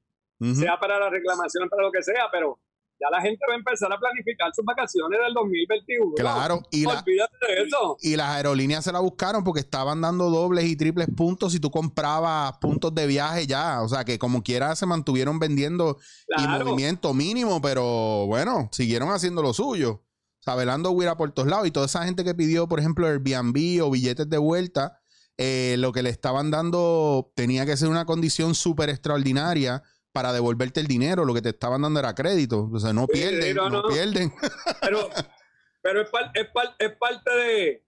sea 0.53 0.77
para 0.79 0.99
la 0.99 1.09
reclamación, 1.09 1.67
para 1.67 1.81
lo 1.81 1.91
que 1.91 2.03
sea, 2.03 2.27
pero 2.31 2.59
ya 2.99 3.09
la 3.11 3.21
gente 3.21 3.39
va 3.47 3.53
a 3.53 3.57
empezar 3.57 3.91
a 3.91 3.97
planificar 3.99 4.51
sus 4.53 4.65
vacaciones 4.65 5.19
del 5.19 5.33
2021. 5.33 6.13
claro. 6.15 6.61
Y 6.71 6.83
la, 6.83 6.99
Olvídate 6.99 7.35
de 7.47 7.63
eso. 7.63 7.97
Y 8.01 8.15
las 8.15 8.29
aerolíneas 8.29 8.83
se 8.83 8.91
la 8.91 8.99
buscaron 8.99 9.43
porque 9.43 9.59
estaban 9.59 10.01
dando 10.01 10.29
dobles 10.29 10.65
y 10.65 10.75
triples 10.75 11.07
puntos 11.15 11.53
si 11.53 11.59
tú 11.59 11.69
comprabas 11.69 12.57
puntos 12.59 12.93
de 12.95 13.05
viaje 13.05 13.45
ya. 13.45 13.81
O 13.81 13.89
sea 13.89 14.03
que 14.03 14.17
como 14.17 14.41
quiera 14.41 14.75
se 14.75 14.85
mantuvieron 14.85 15.39
vendiendo 15.39 15.97
y 16.37 16.47
movimiento 16.47 17.13
mínimo, 17.13 17.61
pero 17.61 18.25
bueno, 18.25 18.69
siguieron 18.71 19.09
haciendo 19.11 19.41
lo 19.41 19.53
suyo. 19.53 20.03
O 20.39 20.43
sea, 20.43 20.55
velando 20.55 20.91
huir 20.91 21.09
por 21.17 21.31
todos 21.31 21.47
lados. 21.47 21.67
Y 21.67 21.71
toda 21.71 21.85
esa 21.85 22.05
gente 22.05 22.23
que 22.23 22.33
pidió, 22.33 22.67
por 22.67 22.79
ejemplo, 22.79 23.05
Airbnb 23.05 23.83
o 23.83 23.91
billetes 23.91 24.29
de 24.29 24.37
vuelta, 24.37 24.99
eh, 25.37 25.75
lo 25.77 25.91
que 25.91 26.01
le 26.01 26.09
estaban 26.09 26.49
dando 26.49 27.31
tenía 27.35 27.65
que 27.65 27.77
ser 27.77 27.89
una 27.89 28.05
condición 28.05 28.55
súper 28.55 28.89
extraordinaria 28.89 29.83
para 30.17 30.33
devolverte 30.33 30.79
el 30.79 30.87
dinero. 30.87 31.25
Lo 31.25 31.33
que 31.35 31.43
te 31.43 31.49
estaban 31.49 31.83
dando 31.83 31.99
era 31.99 32.15
crédito. 32.15 32.67
O 32.73 32.79
sea, 32.79 32.91
no 32.91 33.05
Sí, 33.05 33.13
pierden, 33.19 33.55
no, 33.55 33.69
no, 33.69 33.83
no. 33.83 33.87
pierden. 33.89 34.33
Pero, 34.81 35.09
pero 35.83 36.01
es, 36.01 36.09
par- 36.09 36.31
es, 36.33 36.47
par- 36.47 36.75
es 36.79 36.91
parte 36.97 37.31
de 37.31 37.83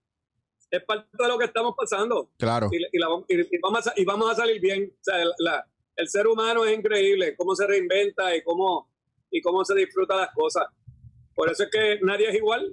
es 0.70 0.84
parte 0.84 1.08
de 1.18 1.26
lo 1.28 1.36
que 1.36 1.46
estamos 1.46 1.74
pasando. 1.76 2.30
Claro. 2.38 2.68
y, 2.70 2.76
y 2.76 2.98
la 3.00 3.08
vam- 3.08 3.24
y- 3.28 3.40
y 3.56 3.58
vamos 3.60 3.84
a, 3.88 3.92
y 3.96 4.04
vamos 4.04 4.30
a 4.30 4.36
salir 4.36 4.60
bien. 4.60 4.88
O 4.92 4.98
sea, 5.02 5.20
el, 5.20 5.32
la- 5.38 5.66
el 5.96 6.08
ser 6.08 6.28
humano 6.28 6.64
es 6.64 6.78
increíble, 6.78 7.34
cómo 7.36 7.56
se 7.56 7.66
reinventa 7.66 8.34
y 8.36 8.42
cómo, 8.44 8.88
y 9.30 9.40
cómo 9.42 9.64
se 9.64 9.74
disfruta 9.74 10.14
las 10.14 10.30
cosas. 10.32 10.66
Por 11.34 11.50
eso 11.50 11.64
es 11.64 11.70
que 11.70 11.98
nadie 12.02 12.28
es 12.30 12.36
igual. 12.36 12.72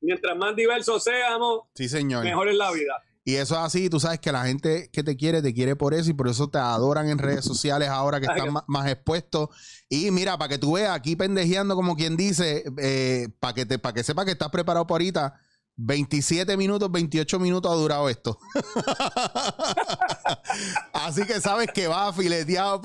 Mientras 0.00 0.36
más 0.36 0.56
diversos 0.56 1.04
seamos, 1.04 1.60
Sí, 1.76 1.88
señor. 1.88 2.24
mejor 2.24 2.48
es 2.48 2.56
la 2.56 2.72
vida. 2.72 3.00
Y 3.24 3.34
eso 3.34 3.54
es 3.54 3.60
así, 3.60 3.90
tú 3.90 4.00
sabes 4.00 4.18
que 4.18 4.32
la 4.32 4.44
gente 4.44 4.88
que 4.92 5.02
te 5.02 5.16
quiere, 5.16 5.42
te 5.42 5.52
quiere 5.52 5.76
por 5.76 5.92
eso 5.92 6.10
y 6.10 6.14
por 6.14 6.28
eso 6.28 6.48
te 6.48 6.58
adoran 6.58 7.08
en 7.08 7.18
redes 7.18 7.44
sociales 7.44 7.88
ahora 7.88 8.18
que 8.18 8.26
están 8.26 8.54
más 8.66 8.90
expuestos. 8.90 9.48
Y 9.88 10.10
mira, 10.10 10.38
para 10.38 10.48
que 10.48 10.58
tú 10.58 10.72
veas 10.72 10.96
aquí 10.96 11.16
pendejeando 11.16 11.76
como 11.76 11.96
quien 11.96 12.16
dice, 12.16 12.64
para 13.38 13.54
que 13.54 13.66
te, 13.66 13.78
para 13.78 13.92
que 13.92 14.02
sepas 14.02 14.24
que 14.24 14.32
estás 14.32 14.48
preparado 14.48 14.86
para 14.86 14.94
ahorita, 14.94 15.40
27 15.76 16.56
minutos, 16.56 16.90
28 16.90 17.38
minutos 17.38 17.72
ha 17.72 17.74
durado 17.74 18.08
esto. 18.08 18.38
así 20.92 21.24
que 21.24 21.40
sabes 21.40 21.68
que 21.72 21.88
va 21.88 22.12
fileteado 22.12 22.82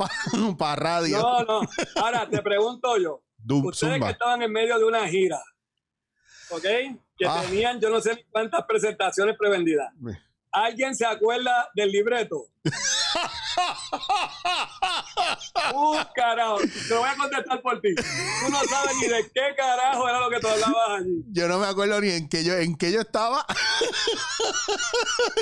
para 0.57 0.75
radio. 0.99 1.19
No, 1.19 1.43
no. 1.43 1.61
Ahora 1.95 2.29
te 2.29 2.41
pregunto 2.41 2.97
yo, 2.97 3.23
ustedes 3.47 3.93
zumba. 3.93 4.07
que 4.07 4.13
estaban 4.13 4.41
en 4.41 4.51
medio 4.51 4.77
de 4.77 4.85
una 4.85 5.07
gira, 5.07 5.41
¿ok? 6.51 6.65
Que 7.17 7.25
Ah. 7.25 7.41
tenían 7.45 7.79
yo 7.79 7.89
no 7.89 8.01
sé 8.01 8.25
cuántas 8.29 8.65
presentaciones 8.65 9.37
prevendidas. 9.37 9.93
¿Alguien 10.51 10.95
se 10.95 11.05
acuerda 11.05 11.69
del 11.73 11.91
libreto? 11.91 12.45
Uh, 15.73 15.97
carajo, 16.13 16.57
te 16.87 16.93
voy 16.93 17.09
a 17.09 17.15
contestar 17.15 17.61
por 17.61 17.79
ti. 17.81 17.95
Tú 17.95 18.49
no 18.51 18.59
sabes 18.63 18.95
ni 19.01 19.07
de 19.07 19.23
qué 19.33 19.55
carajo 19.55 20.07
era 20.07 20.19
lo 20.19 20.29
que 20.29 20.39
tú 20.39 20.47
hablabas 20.47 20.99
allí. 21.01 21.23
Yo 21.31 21.47
no 21.47 21.57
me 21.59 21.67
acuerdo 21.67 21.99
ni 22.01 22.09
en 22.11 22.27
qué 22.29 22.43
yo, 22.43 22.53
en 22.55 22.75
qué 22.77 22.91
yo 22.91 23.01
estaba. 23.01 23.45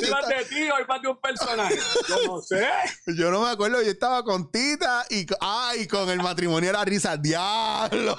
¿Ibas 0.02 0.28
de 0.28 0.46
ti 0.46 0.70
o 0.70 0.80
ibas 0.80 1.02
de 1.02 1.08
un 1.08 1.18
personaje? 1.20 1.78
Yo 2.08 2.28
no 2.28 2.42
sé. 2.42 2.68
Yo 3.18 3.32
no 3.32 3.42
me 3.42 3.50
acuerdo, 3.50 3.82
yo 3.82 3.90
estaba 3.92 4.24
con 4.24 4.52
Tita 4.52 5.06
y, 5.10 5.26
co- 5.26 5.36
ay, 5.42 5.88
con 5.88 6.10
el 6.10 6.20
matrimonio 6.22 6.68
de 6.70 6.74
la 6.78 6.86
risa, 6.86 7.18
diablo. 7.18 8.18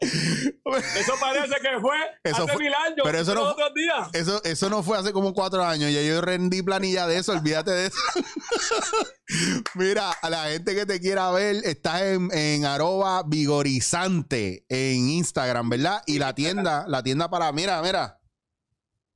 Eso 0.00 1.12
parece 1.20 1.54
que 1.60 1.80
fue 1.80 1.96
Eso 2.24 2.44
hace 2.44 2.52
fue- 2.52 2.64
mil 2.64 2.74
años. 2.74 3.00
pero 3.02 3.18
eso 3.18 3.34
no 3.34 3.42
otros 3.42 3.74
días. 3.74 4.08
Eso, 4.12 4.42
eso 4.44 4.70
no 4.70 4.82
fue 4.82 4.98
hace 4.98 5.12
como 5.12 5.34
cuatro 5.34 5.64
años. 5.64 5.90
Ya 5.92 6.00
yo 6.02 6.20
rendí 6.20 6.62
planilla 6.62 7.06
de 7.06 7.18
eso, 7.18 7.39
olvídate 7.40 7.70
de 7.70 7.86
eso. 7.86 7.98
Mira, 9.74 10.10
a 10.22 10.30
la 10.30 10.44
gente 10.44 10.74
que 10.74 10.86
te 10.86 11.00
quiera 11.00 11.30
ver, 11.30 11.56
estás 11.64 12.02
en, 12.02 12.30
en 12.32 12.64
arroba 12.64 13.22
vigorizante 13.26 14.64
en 14.68 15.08
Instagram, 15.08 15.68
¿verdad? 15.70 16.02
Y 16.06 16.18
la 16.18 16.34
tienda, 16.34 16.84
la 16.88 17.02
tienda 17.02 17.28
para, 17.30 17.52
mira, 17.52 17.80
mira, 17.82 18.20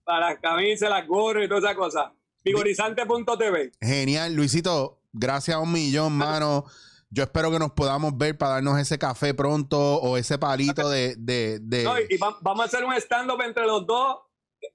Para 0.05 0.31
las 0.31 0.41
camisas, 0.41 0.89
las 0.91 1.07
gorras 1.07 1.45
y 1.45 1.49
todas 1.49 1.65
esas 1.65 1.77
cosas. 1.77 2.13
Vigorizante.tv. 2.45 3.73
genial. 3.81 4.35
Luisito, 4.35 5.01
gracias 5.13 5.57
a 5.57 5.61
un 5.61 5.73
millón, 5.73 6.13
mano. 6.13 6.65
Yo 7.11 7.23
espero 7.23 7.51
que 7.51 7.59
nos 7.59 7.73
podamos 7.73 8.17
ver 8.17 8.37
para 8.37 8.55
darnos 8.55 8.79
ese 8.79 8.99
café 8.99 9.35
pronto 9.35 9.79
o 9.79 10.17
ese 10.17 10.37
palito 10.39 10.89
de... 10.89 11.15
de, 11.17 11.59
de- 11.63 11.85
No, 11.85 11.99
y 11.99 12.07
y 12.11 12.17
va- 12.19 12.37
vamos 12.41 12.63
a 12.63 12.65
hacer 12.67 12.85
un 12.85 12.93
stand-up 12.95 13.41
entre 13.43 13.67
los 13.67 13.87
dos 13.87 14.19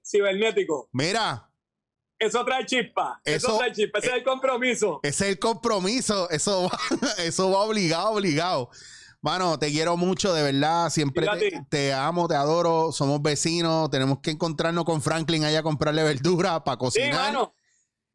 cibernéticos. 0.04 0.86
Mira, 0.92 1.49
Eso 2.20 2.44
trae 2.44 2.64
chispa. 2.66 3.20
Eso, 3.24 3.48
Eso- 3.48 3.58
trae 3.58 3.72
chispa. 3.72 3.98
Ese 3.98 4.08
es 4.08 4.14
el 4.14 4.22
compromiso. 4.24 5.00
Ese 5.02 5.24
es 5.24 5.30
el 5.32 5.38
compromiso. 5.38 6.28
Eso 6.30 6.64
va, 6.70 6.78
eso 7.18 7.50
va 7.50 7.60
obligado, 7.60 8.10
obligado. 8.10 8.70
Mano, 9.22 9.58
te 9.58 9.70
quiero 9.70 9.96
mucho, 9.96 10.32
de 10.32 10.42
verdad. 10.42 10.88
Siempre 10.90 11.26
te, 11.68 11.92
amo, 11.92 12.28
te 12.28 12.34
adoro. 12.36 12.92
Somos 12.92 13.20
vecinos. 13.22 13.90
Tenemos 13.90 14.18
que 14.22 14.30
encontrarnos 14.30 14.84
con 14.84 15.02
Franklin 15.02 15.44
allá 15.44 15.58
a 15.60 15.62
comprarle 15.62 16.02
verdura 16.02 16.62
para 16.64 16.76
Sí, 16.76 16.78
cocinar 16.78 17.32
mano. 17.32 17.54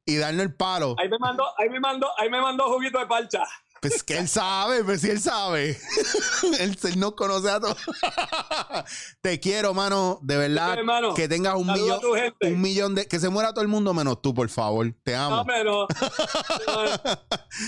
y 0.05 0.15
darle 0.17 0.43
el 0.43 0.55
palo. 0.55 0.95
Ahí 0.99 1.09
me 1.09 1.19
mandó, 1.19 1.43
ahí 1.59 1.69
me 1.69 1.79
mandó, 1.79 2.07
ahí 2.17 2.29
me 2.29 2.41
mandó 2.41 2.71
juguito 2.73 2.97
de 2.99 3.05
parcha. 3.07 3.43
Pues 3.81 4.03
que 4.03 4.17
él 4.17 4.27
sabe, 4.27 4.83
pues 4.83 5.01
si 5.01 5.09
él 5.11 5.21
sabe. 5.21 5.77
él, 6.59 6.77
él 6.81 6.99
nos 6.99 7.13
conoce 7.13 7.49
a 7.49 7.59
todos. 7.59 7.77
Te 9.21 9.39
quiero, 9.39 9.73
mano. 9.73 10.19
De 10.21 10.37
verdad. 10.37 10.73
Sí, 10.73 10.79
hermano. 10.79 11.13
Que 11.13 11.27
tengas 11.27 11.55
un 11.55 11.67
Saluda 11.67 11.99
millón, 11.99 12.33
un 12.55 12.61
millón 12.61 12.95
de. 12.95 13.07
Que 13.07 13.19
se 13.19 13.29
muera 13.29 13.53
todo 13.53 13.61
el 13.61 13.67
mundo 13.67 13.93
menos 13.93 14.21
tú, 14.21 14.33
por 14.33 14.49
favor. 14.49 14.91
Te 15.03 15.15
amo. 15.15 15.37
No, 15.37 15.45
pero. 15.45 15.87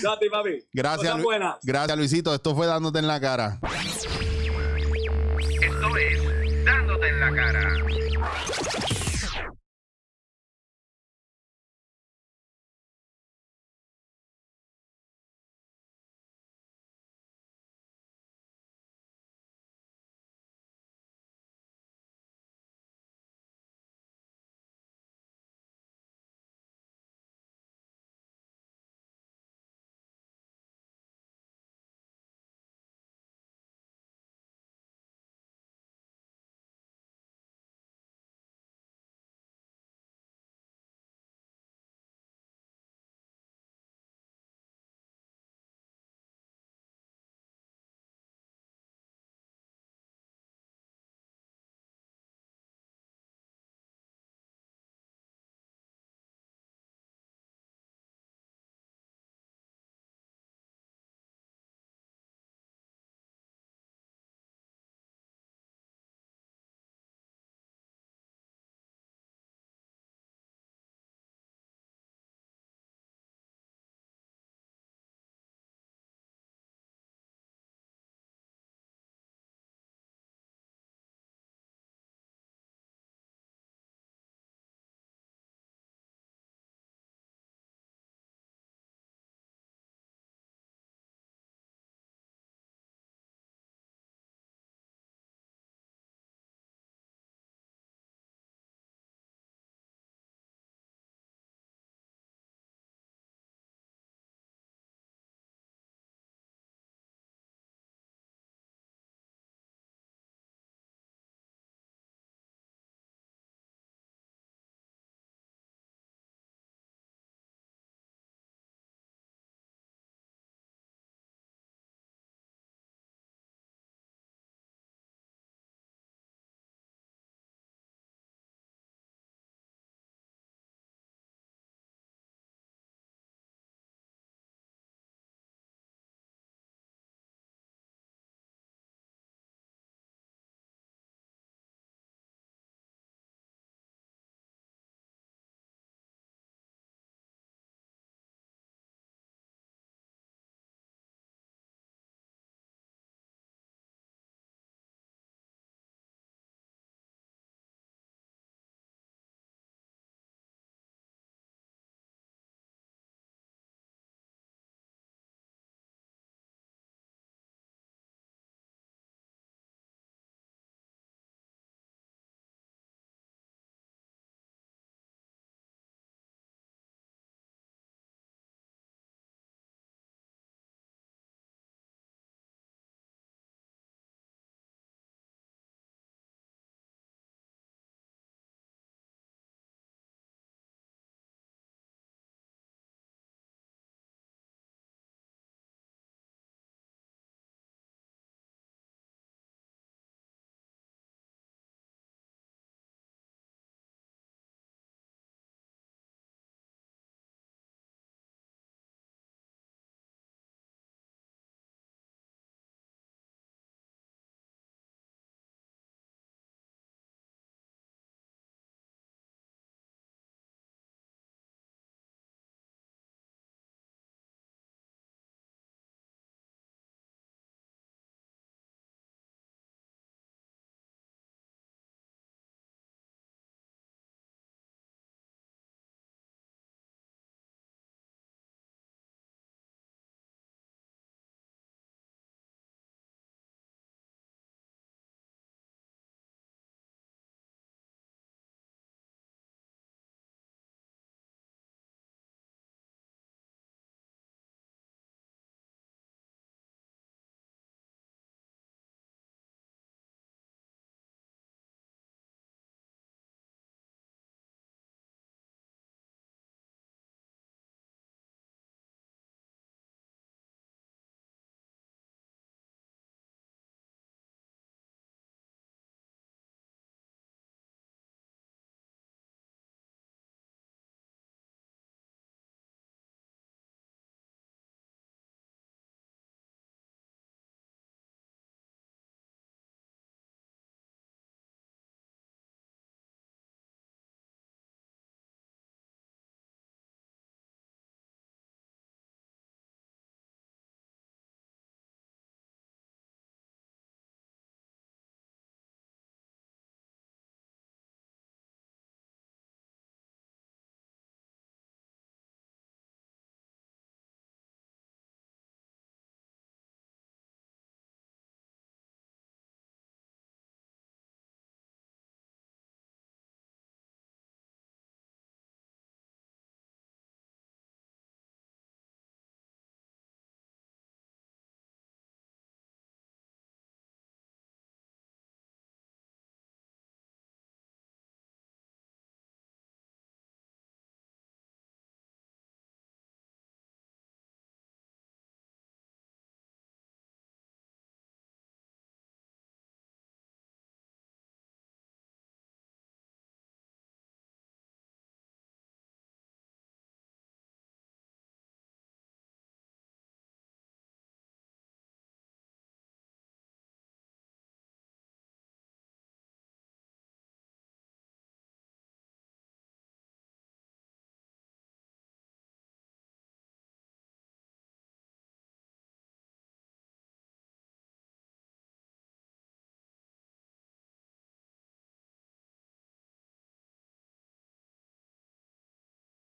No, 0.02 0.18
papi. 0.30 0.64
Gracias, 0.72 1.16
Lu- 1.16 1.22
buenas. 1.22 1.56
Gracias, 1.62 1.96
Luisito. 1.96 2.34
Esto 2.34 2.54
fue 2.54 2.66
dándote 2.66 2.98
en 2.98 3.06
la 3.06 3.20
cara. 3.20 3.58
Esto 5.62 5.96
es 5.96 6.64
Dándote 6.64 7.08
en 7.08 7.20
la 7.20 7.34
cara. 7.34 8.87